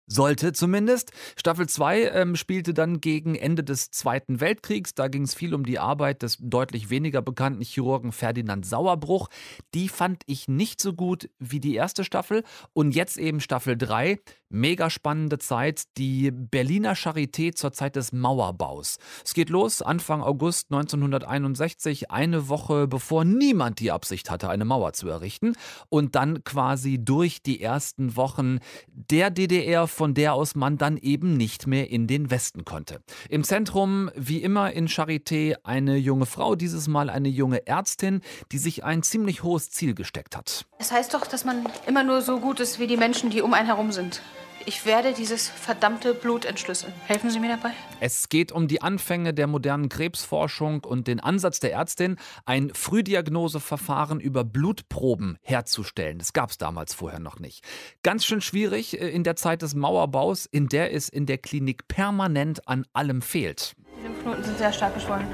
sollte 0.06 0.52
zumindest. 0.52 1.12
Staffel 1.36 1.68
2 1.68 2.10
ähm, 2.10 2.36
spielte 2.36 2.74
dann 2.74 3.00
gegen 3.00 3.34
Ende 3.34 3.64
des 3.64 3.90
Zweiten 3.90 4.40
Weltkriegs. 4.40 4.94
Da 4.94 5.08
ging 5.08 5.22
es 5.22 5.34
viel 5.34 5.54
um 5.54 5.64
die 5.64 5.78
Arbeit 5.78 6.22
des 6.22 6.38
deutlich 6.40 6.90
weniger 6.90 7.22
bekannten 7.22 7.62
Chirurgen 7.62 8.12
Ferdinand 8.12 8.64
Sauerbruch. 8.66 9.28
Die 9.74 9.88
fand 9.88 10.22
ich 10.26 10.48
nicht 10.48 10.80
so 10.80 10.92
gut 10.92 11.28
wie 11.38 11.60
die 11.60 11.74
erste 11.74 12.04
Staffel. 12.04 12.44
Und 12.72 12.94
jetzt 12.94 13.18
eben 13.18 13.40
Staffel 13.40 13.76
3 13.76 14.18
Mega 14.48 14.90
spannende 14.90 15.38
Zeit, 15.38 15.84
die 15.96 16.30
Berliner 16.30 16.94
Charité 16.94 17.52
zur 17.52 17.72
Zeit 17.72 17.96
des 17.96 18.12
Mauerbaus. 18.12 18.98
Es 19.24 19.34
geht 19.34 19.50
los 19.50 19.82
Anfang 19.82 20.22
August 20.22 20.70
1961, 20.70 22.12
eine 22.12 22.48
Woche 22.48 22.86
bevor 22.86 23.24
niemand 23.24 23.80
die 23.80 23.90
Absicht 23.90 24.30
hatte, 24.30 24.48
eine 24.48 24.64
Mauer 24.64 24.92
zu 24.92 25.08
errichten. 25.08 25.56
Und 25.88 26.14
dann 26.14 26.44
quasi 26.44 27.04
durch 27.04 27.42
die 27.42 27.60
ersten 27.60 28.14
Wochen 28.14 28.60
der 28.86 29.30
DDR, 29.30 29.88
von 29.96 30.12
der 30.12 30.34
aus 30.34 30.54
man 30.54 30.76
dann 30.76 30.98
eben 30.98 31.36
nicht 31.38 31.66
mehr 31.66 31.90
in 31.90 32.06
den 32.06 32.30
Westen 32.30 32.66
konnte. 32.66 33.00
Im 33.30 33.44
Zentrum, 33.44 34.10
wie 34.14 34.42
immer 34.42 34.72
in 34.72 34.88
Charité, 34.88 35.56
eine 35.64 35.96
junge 35.96 36.26
Frau, 36.26 36.54
dieses 36.54 36.86
Mal 36.86 37.08
eine 37.08 37.28
junge 37.28 37.66
Ärztin, 37.66 38.20
die 38.52 38.58
sich 38.58 38.84
ein 38.84 39.02
ziemlich 39.02 39.42
hohes 39.42 39.70
Ziel 39.70 39.94
gesteckt 39.94 40.36
hat. 40.36 40.66
Es 40.78 40.92
heißt 40.92 41.14
doch, 41.14 41.26
dass 41.26 41.46
man 41.46 41.66
immer 41.86 42.04
nur 42.04 42.20
so 42.20 42.40
gut 42.40 42.60
ist 42.60 42.78
wie 42.78 42.86
die 42.86 42.98
Menschen, 42.98 43.30
die 43.30 43.40
um 43.40 43.54
einen 43.54 43.66
herum 43.66 43.90
sind. 43.90 44.20
Ich 44.68 44.84
werde 44.84 45.12
dieses 45.12 45.48
verdammte 45.48 46.12
Blut 46.12 46.44
entschlüsseln. 46.44 46.92
Helfen 47.06 47.30
Sie 47.30 47.38
mir 47.38 47.50
dabei? 47.50 47.70
Es 48.00 48.28
geht 48.28 48.50
um 48.50 48.66
die 48.66 48.82
Anfänge 48.82 49.32
der 49.32 49.46
modernen 49.46 49.88
Krebsforschung 49.88 50.82
und 50.82 51.06
den 51.06 51.20
Ansatz 51.20 51.60
der 51.60 51.72
Ärztin, 51.72 52.16
ein 52.46 52.74
Frühdiagnoseverfahren 52.74 54.18
über 54.18 54.42
Blutproben 54.42 55.38
herzustellen. 55.42 56.18
Das 56.18 56.32
gab 56.32 56.50
es 56.50 56.58
damals 56.58 56.94
vorher 56.94 57.20
noch 57.20 57.38
nicht. 57.38 57.64
Ganz 58.02 58.24
schön 58.24 58.40
schwierig 58.40 59.00
äh, 59.00 59.08
in 59.08 59.22
der 59.22 59.36
Zeit 59.36 59.62
des 59.62 59.76
Mauerbaus, 59.76 60.46
in 60.46 60.66
der 60.66 60.92
es 60.92 61.08
in 61.08 61.26
der 61.26 61.38
Klinik 61.38 61.86
permanent 61.86 62.66
an 62.66 62.84
allem 62.92 63.22
fehlt. 63.22 63.76
Die 63.96 64.02
Lymphknoten 64.02 64.42
sind 64.42 64.58
sehr 64.58 64.72
stark 64.72 64.94
geschwollen. 64.94 65.28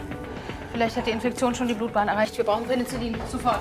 Vielleicht 0.72 0.94
hat 0.94 1.06
die 1.06 1.10
Infektion 1.10 1.54
schon 1.54 1.68
die 1.68 1.74
Blutbahn 1.74 2.08
erreicht. 2.08 2.36
Wir 2.36 2.44
brauchen 2.44 2.66
Penicillin. 2.66 3.16
Sofort. 3.30 3.60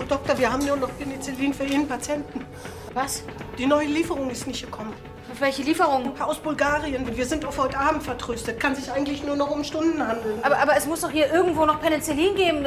Frau 0.00 0.06
Doktor, 0.06 0.38
wir 0.38 0.50
haben 0.50 0.64
nur 0.64 0.76
noch 0.76 0.88
Penicillin 0.96 1.52
für 1.52 1.64
Ihren 1.64 1.86
Patienten. 1.86 2.46
Was? 2.94 3.22
Die 3.58 3.66
neue 3.66 3.86
Lieferung 3.86 4.30
ist 4.30 4.46
nicht 4.46 4.64
gekommen. 4.64 4.94
Welche 5.38 5.62
Lieferung? 5.62 6.18
Aus 6.18 6.38
Bulgarien. 6.38 7.06
Wir 7.14 7.26
sind 7.26 7.44
auf 7.44 7.58
heute 7.58 7.76
Abend 7.76 8.02
vertröstet. 8.02 8.58
Kann 8.58 8.74
sich 8.74 8.90
eigentlich 8.90 9.22
nur 9.22 9.36
noch 9.36 9.50
um 9.50 9.62
Stunden 9.62 10.06
handeln. 10.06 10.38
Aber, 10.42 10.58
aber 10.58 10.74
es 10.74 10.86
muss 10.86 11.02
doch 11.02 11.10
hier 11.10 11.30
irgendwo 11.30 11.66
noch 11.66 11.82
Penicillin 11.82 12.34
geben 12.34 12.66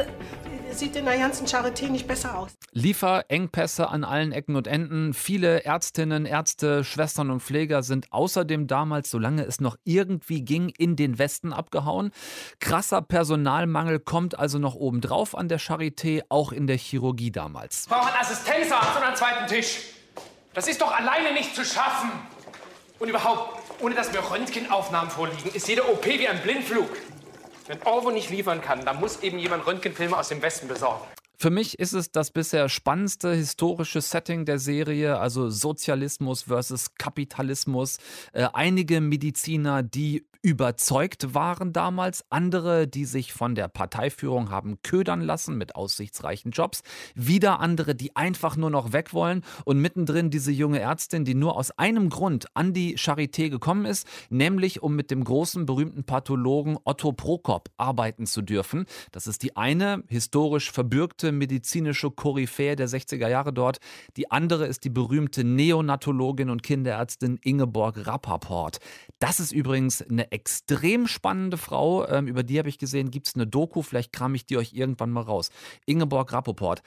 sieht 0.74 0.96
in 0.96 1.04
der 1.04 1.18
ganzen 1.18 1.46
Charité 1.46 1.88
nicht 1.88 2.06
besser 2.06 2.38
aus. 2.38 2.52
Lieferengpässe 2.72 3.88
an 3.88 4.04
allen 4.04 4.32
Ecken 4.32 4.56
und 4.56 4.66
Enden. 4.66 5.14
Viele 5.14 5.64
Ärztinnen, 5.64 6.26
Ärzte, 6.26 6.84
Schwestern 6.84 7.30
und 7.30 7.40
Pfleger 7.40 7.82
sind 7.82 8.12
außerdem 8.12 8.66
damals, 8.66 9.10
solange 9.10 9.44
es 9.44 9.60
noch 9.60 9.76
irgendwie 9.84 10.42
ging, 10.42 10.68
in 10.68 10.96
den 10.96 11.18
Westen 11.18 11.52
abgehauen. 11.52 12.10
Krasser 12.60 13.02
Personalmangel 13.02 14.00
kommt 14.00 14.38
also 14.38 14.58
noch 14.58 14.74
obendrauf 14.74 15.36
an 15.36 15.48
der 15.48 15.60
Charité, 15.60 16.22
auch 16.28 16.52
in 16.52 16.66
der 16.66 16.76
Chirurgie 16.76 17.30
damals. 17.30 17.86
Frau 17.88 18.04
hat 18.04 18.20
Assistenzarzt 18.20 18.96
und 18.96 19.02
einen 19.02 19.16
zweiten 19.16 19.46
Tisch. 19.46 19.80
Das 20.54 20.68
ist 20.68 20.80
doch 20.80 20.92
alleine 20.92 21.32
nicht 21.32 21.54
zu 21.54 21.64
schaffen. 21.64 22.10
Und 22.98 23.08
überhaupt, 23.08 23.60
ohne 23.80 23.94
dass 23.94 24.12
mir 24.12 24.20
Röntgenaufnahmen 24.20 25.10
vorliegen, 25.10 25.50
ist 25.52 25.68
jede 25.68 25.88
OP 25.88 26.06
wie 26.06 26.28
ein 26.28 26.40
Blindflug. 26.42 26.88
Wenn 27.66 27.82
Orwo 27.82 28.10
nicht 28.10 28.30
liefern 28.30 28.60
kann, 28.60 28.84
dann 28.84 29.00
muss 29.00 29.22
eben 29.22 29.38
jemand 29.38 29.66
Röntgenfilme 29.66 30.18
aus 30.18 30.28
dem 30.28 30.42
Westen 30.42 30.68
besorgen. 30.68 31.04
Für 31.36 31.50
mich 31.50 31.78
ist 31.78 31.92
es 31.94 32.10
das 32.10 32.30
bisher 32.30 32.68
spannendste 32.68 33.34
historische 33.34 34.00
Setting 34.00 34.44
der 34.44 34.58
Serie, 34.58 35.18
also 35.18 35.50
Sozialismus 35.50 36.42
versus 36.42 36.94
Kapitalismus. 36.94 37.98
Äh, 38.32 38.48
einige 38.52 39.00
Mediziner, 39.00 39.82
die 39.82 40.26
überzeugt 40.44 41.32
waren 41.34 41.72
damals, 41.72 42.22
andere, 42.28 42.86
die 42.86 43.06
sich 43.06 43.32
von 43.32 43.54
der 43.54 43.66
Parteiführung 43.66 44.50
haben 44.50 44.76
ködern 44.82 45.22
lassen 45.22 45.56
mit 45.56 45.74
aussichtsreichen 45.74 46.50
Jobs, 46.50 46.82
wieder 47.14 47.60
andere, 47.60 47.94
die 47.94 48.14
einfach 48.14 48.54
nur 48.54 48.68
noch 48.68 48.92
weg 48.92 49.14
wollen 49.14 49.40
und 49.64 49.80
mittendrin 49.80 50.28
diese 50.28 50.52
junge 50.52 50.80
Ärztin, 50.80 51.24
die 51.24 51.34
nur 51.34 51.56
aus 51.56 51.70
einem 51.70 52.10
Grund 52.10 52.46
an 52.52 52.74
die 52.74 52.98
Charité 52.98 53.48
gekommen 53.48 53.86
ist, 53.86 54.06
nämlich 54.28 54.82
um 54.82 54.94
mit 54.94 55.10
dem 55.10 55.24
großen 55.24 55.64
berühmten 55.64 56.04
Pathologen 56.04 56.76
Otto 56.84 57.12
Prokop 57.12 57.70
arbeiten 57.78 58.26
zu 58.26 58.42
dürfen. 58.42 58.84
Das 59.12 59.26
ist 59.26 59.42
die 59.42 59.56
eine 59.56 60.04
historisch 60.08 60.70
verbürgte 60.72 61.32
medizinische 61.32 62.10
Koryphäe 62.10 62.76
der 62.76 62.90
60er 62.90 63.28
Jahre 63.28 63.54
dort. 63.54 63.78
Die 64.18 64.30
andere 64.30 64.66
ist 64.66 64.84
die 64.84 64.90
berühmte 64.90 65.42
Neonatologin 65.42 66.50
und 66.50 66.62
Kinderärztin 66.62 67.38
Ingeborg 67.42 68.06
Rappaport. 68.06 68.76
Das 69.20 69.40
ist 69.40 69.50
übrigens 69.50 70.02
eine 70.02 70.33
extrem 70.34 71.06
spannende 71.06 71.56
Frau. 71.56 72.06
Ähm, 72.08 72.26
über 72.26 72.42
die 72.42 72.58
habe 72.58 72.68
ich 72.68 72.78
gesehen, 72.78 73.10
gibt 73.10 73.28
es 73.28 73.34
eine 73.36 73.46
Doku. 73.46 73.82
Vielleicht 73.82 74.12
kram 74.12 74.34
ich 74.34 74.44
die 74.44 74.56
euch 74.56 74.72
irgendwann 74.72 75.10
mal 75.10 75.22
raus. 75.22 75.50
Ingeborg 75.86 76.32
Rappoport 76.32 76.82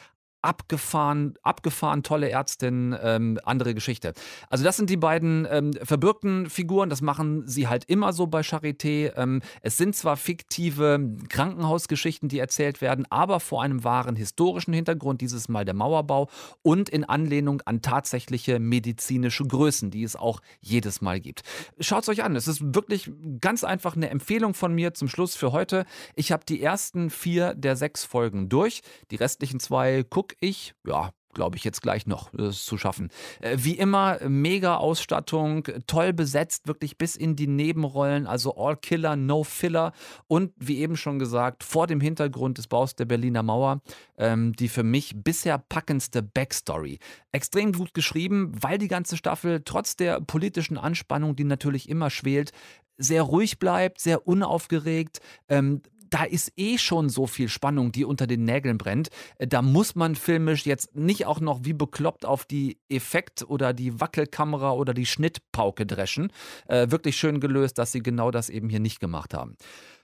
abgefahren, 0.48 1.34
abgefahren 1.44 2.04
tolle 2.04 2.30
Ärztin, 2.30 2.96
ähm, 3.04 3.38
andere 3.44 3.74
Geschichte. 3.74 4.14
Also 4.50 4.64
das 4.64 4.78
sind 4.78 4.90
die 4.90 4.96
beiden 4.96 5.46
ähm, 5.52 5.74
verbürgten 5.74 6.50
Figuren, 6.50 6.90
das 6.90 7.02
machen 7.02 7.46
sie 7.46 7.68
halt 7.68 7.84
immer 7.86 8.14
so 8.14 8.28
bei 8.28 8.42
Charité. 8.42 9.12
Ähm, 9.18 9.42
es 9.62 9.76
sind 9.76 9.94
zwar 9.94 10.16
fiktive 10.16 11.18
Krankenhausgeschichten, 11.28 12.30
die 12.30 12.40
erzählt 12.40 12.80
werden, 12.80 13.06
aber 13.10 13.42
vor 13.42 13.62
einem 13.62 13.84
wahren 13.84 14.16
historischen 14.16 14.74
Hintergrund, 14.74 15.20
dieses 15.20 15.50
Mal 15.50 15.66
der 15.66 15.74
Mauerbau 15.74 16.30
und 16.62 16.88
in 16.88 17.04
Anlehnung 17.04 17.62
an 17.66 17.82
tatsächliche 17.82 18.60
medizinische 18.60 19.44
Größen, 19.44 19.92
die 19.92 20.04
es 20.04 20.16
auch 20.16 20.40
jedes 20.62 21.02
Mal 21.02 21.20
gibt. 21.20 21.42
Schaut 21.82 22.04
es 22.04 22.10
euch 22.10 22.24
an, 22.24 22.38
es 22.38 22.48
ist 22.48 22.74
wirklich 22.74 23.12
ganz 23.42 23.66
einfach 23.66 23.98
eine 23.98 24.10
Empfehlung 24.10 24.54
von 24.54 24.74
mir 24.74 24.94
zum 24.94 25.10
Schluss 25.10 25.36
für 25.36 25.52
heute. 25.52 25.86
Ich 26.16 26.32
habe 26.32 26.46
die 26.48 26.64
ersten 26.64 27.10
vier 27.10 27.54
der 27.54 27.76
sechs 27.76 28.06
Folgen 28.06 28.48
durch, 28.48 28.82
die 29.12 29.18
restlichen 29.18 29.60
zwei 29.60 30.04
gucke 30.04 30.37
ich, 30.40 30.74
ja, 30.86 31.12
glaube 31.38 31.56
ich, 31.56 31.64
jetzt 31.64 31.82
gleich 31.82 32.08
noch 32.08 32.32
das 32.34 32.66
zu 32.66 32.78
schaffen. 32.78 33.10
Äh, 33.40 33.58
wie 33.60 33.78
immer, 33.78 34.18
mega 34.28 34.78
Ausstattung, 34.78 35.64
toll 35.86 36.12
besetzt, 36.12 36.68
wirklich 36.68 36.98
bis 36.98 37.16
in 37.16 37.36
die 37.36 37.48
Nebenrollen, 37.48 38.26
also 38.28 38.56
All 38.58 38.76
Killer, 38.76 39.16
No 39.16 39.44
Filler 39.44 39.94
und 40.28 40.52
wie 40.58 40.80
eben 40.80 40.98
schon 40.98 41.20
gesagt, 41.20 41.64
vor 41.64 41.88
dem 41.88 42.02
Hintergrund 42.02 42.58
des 42.58 42.68
Baus 42.68 42.96
der 42.96 43.06
Berliner 43.06 43.44
Mauer, 43.44 43.82
ähm, 44.18 44.54
die 44.54 44.68
für 44.68 44.84
mich 44.84 45.14
bisher 45.16 45.60
packendste 45.60 46.24
Backstory. 46.24 47.00
Extrem 47.32 47.72
gut 47.72 47.94
geschrieben, 47.94 48.52
weil 48.60 48.80
die 48.80 48.88
ganze 48.88 49.16
Staffel 49.16 49.62
trotz 49.64 49.96
der 49.96 50.20
politischen 50.20 50.78
Anspannung, 50.78 51.36
die 51.36 51.44
natürlich 51.44 51.88
immer 51.88 52.10
schwelt, 52.10 52.52
sehr 52.98 53.22
ruhig 53.22 53.60
bleibt, 53.60 54.02
sehr 54.02 54.28
unaufgeregt. 54.28 55.20
Ähm, 55.50 55.82
da 56.10 56.24
ist 56.24 56.52
eh 56.58 56.78
schon 56.78 57.10
so 57.10 57.28
viel 57.28 57.50
Spannung, 57.50 57.92
die 57.92 58.06
unter 58.06 58.28
den 58.28 58.44
Nägeln 58.46 58.78
brennt. 58.78 59.10
Äh, 59.38 59.48
da 59.48 59.62
muss 59.62 59.96
man 59.96 60.16
filmisch 60.16 60.66
jetzt 60.66 60.96
nicht 60.96 61.26
auch 61.26 61.40
noch 61.40 61.62
wie 61.64 61.74
bekloppt 61.74 62.26
auf 62.26 62.46
die 62.46 62.80
Effekt- 62.90 63.44
oder 63.48 63.74
die 63.74 64.00
Wackelkamera 64.00 64.72
oder 64.72 64.94
die 64.94 65.06
Schnittpauke 65.06 65.86
dreschen. 65.86 66.32
Äh, 66.68 66.92
wirklich 66.92 67.18
schön 67.18 67.40
gelöst, 67.40 67.78
dass 67.78 67.92
sie 67.92 68.02
genau 68.02 68.32
das 68.32 68.50
eben 68.50 68.70
hier 68.70 68.80
nicht 68.80 69.00
gemacht 69.00 69.34
haben. 69.34 69.56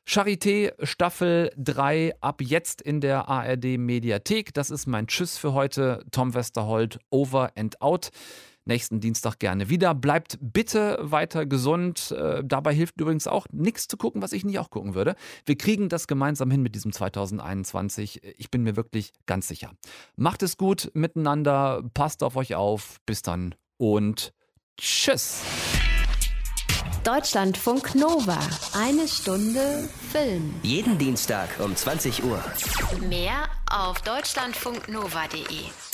Charité 0.05 0.73
Staffel 0.85 1.49
3 1.57 2.15
ab 2.19 2.41
jetzt 2.41 2.81
in 2.81 2.99
der 2.99 3.29
ARD 3.29 3.77
Mediathek. 3.77 4.53
Das 4.53 4.69
ist 4.69 4.85
mein 4.85 5.07
Tschüss 5.07 5.37
für 5.37 5.53
heute. 5.53 6.03
Tom 6.11 6.33
Westerholt, 6.33 6.99
over 7.09 7.51
and 7.55 7.81
out 7.81 8.11
nächsten 8.65 8.99
Dienstag 8.99 9.39
gerne 9.39 9.69
wieder. 9.69 9.93
Bleibt 9.93 10.37
bitte 10.41 10.97
weiter 11.01 11.45
gesund. 11.45 12.11
Äh, 12.11 12.43
dabei 12.43 12.73
hilft 12.73 12.99
übrigens 12.99 13.27
auch 13.27 13.47
nichts 13.51 13.87
zu 13.87 13.97
gucken, 13.97 14.21
was 14.21 14.33
ich 14.33 14.45
nicht 14.45 14.59
auch 14.59 14.69
gucken 14.69 14.95
würde. 14.95 15.15
Wir 15.45 15.57
kriegen 15.57 15.89
das 15.89 16.07
gemeinsam 16.07 16.51
hin 16.51 16.61
mit 16.61 16.75
diesem 16.75 16.91
2021. 16.91 18.21
Ich 18.37 18.51
bin 18.51 18.63
mir 18.63 18.75
wirklich 18.75 19.13
ganz 19.25 19.47
sicher. 19.47 19.71
Macht 20.15 20.43
es 20.43 20.57
gut 20.57 20.91
miteinander, 20.93 21.83
passt 21.93 22.23
auf 22.23 22.35
euch 22.35 22.55
auf. 22.55 22.97
Bis 23.05 23.21
dann 23.21 23.55
und 23.77 24.33
tschüss. 24.77 25.41
Deutschlandfunk 27.03 27.95
Nova. 27.95 28.39
Eine 28.73 29.09
Stunde 29.09 29.89
Film. 30.11 30.53
Jeden 30.63 30.97
Dienstag 30.97 31.49
um 31.59 31.75
20 31.75 32.23
Uhr. 32.23 32.41
Mehr 33.09 33.49
auf 33.69 34.01
deutschlandfunknova.de. 34.03 35.92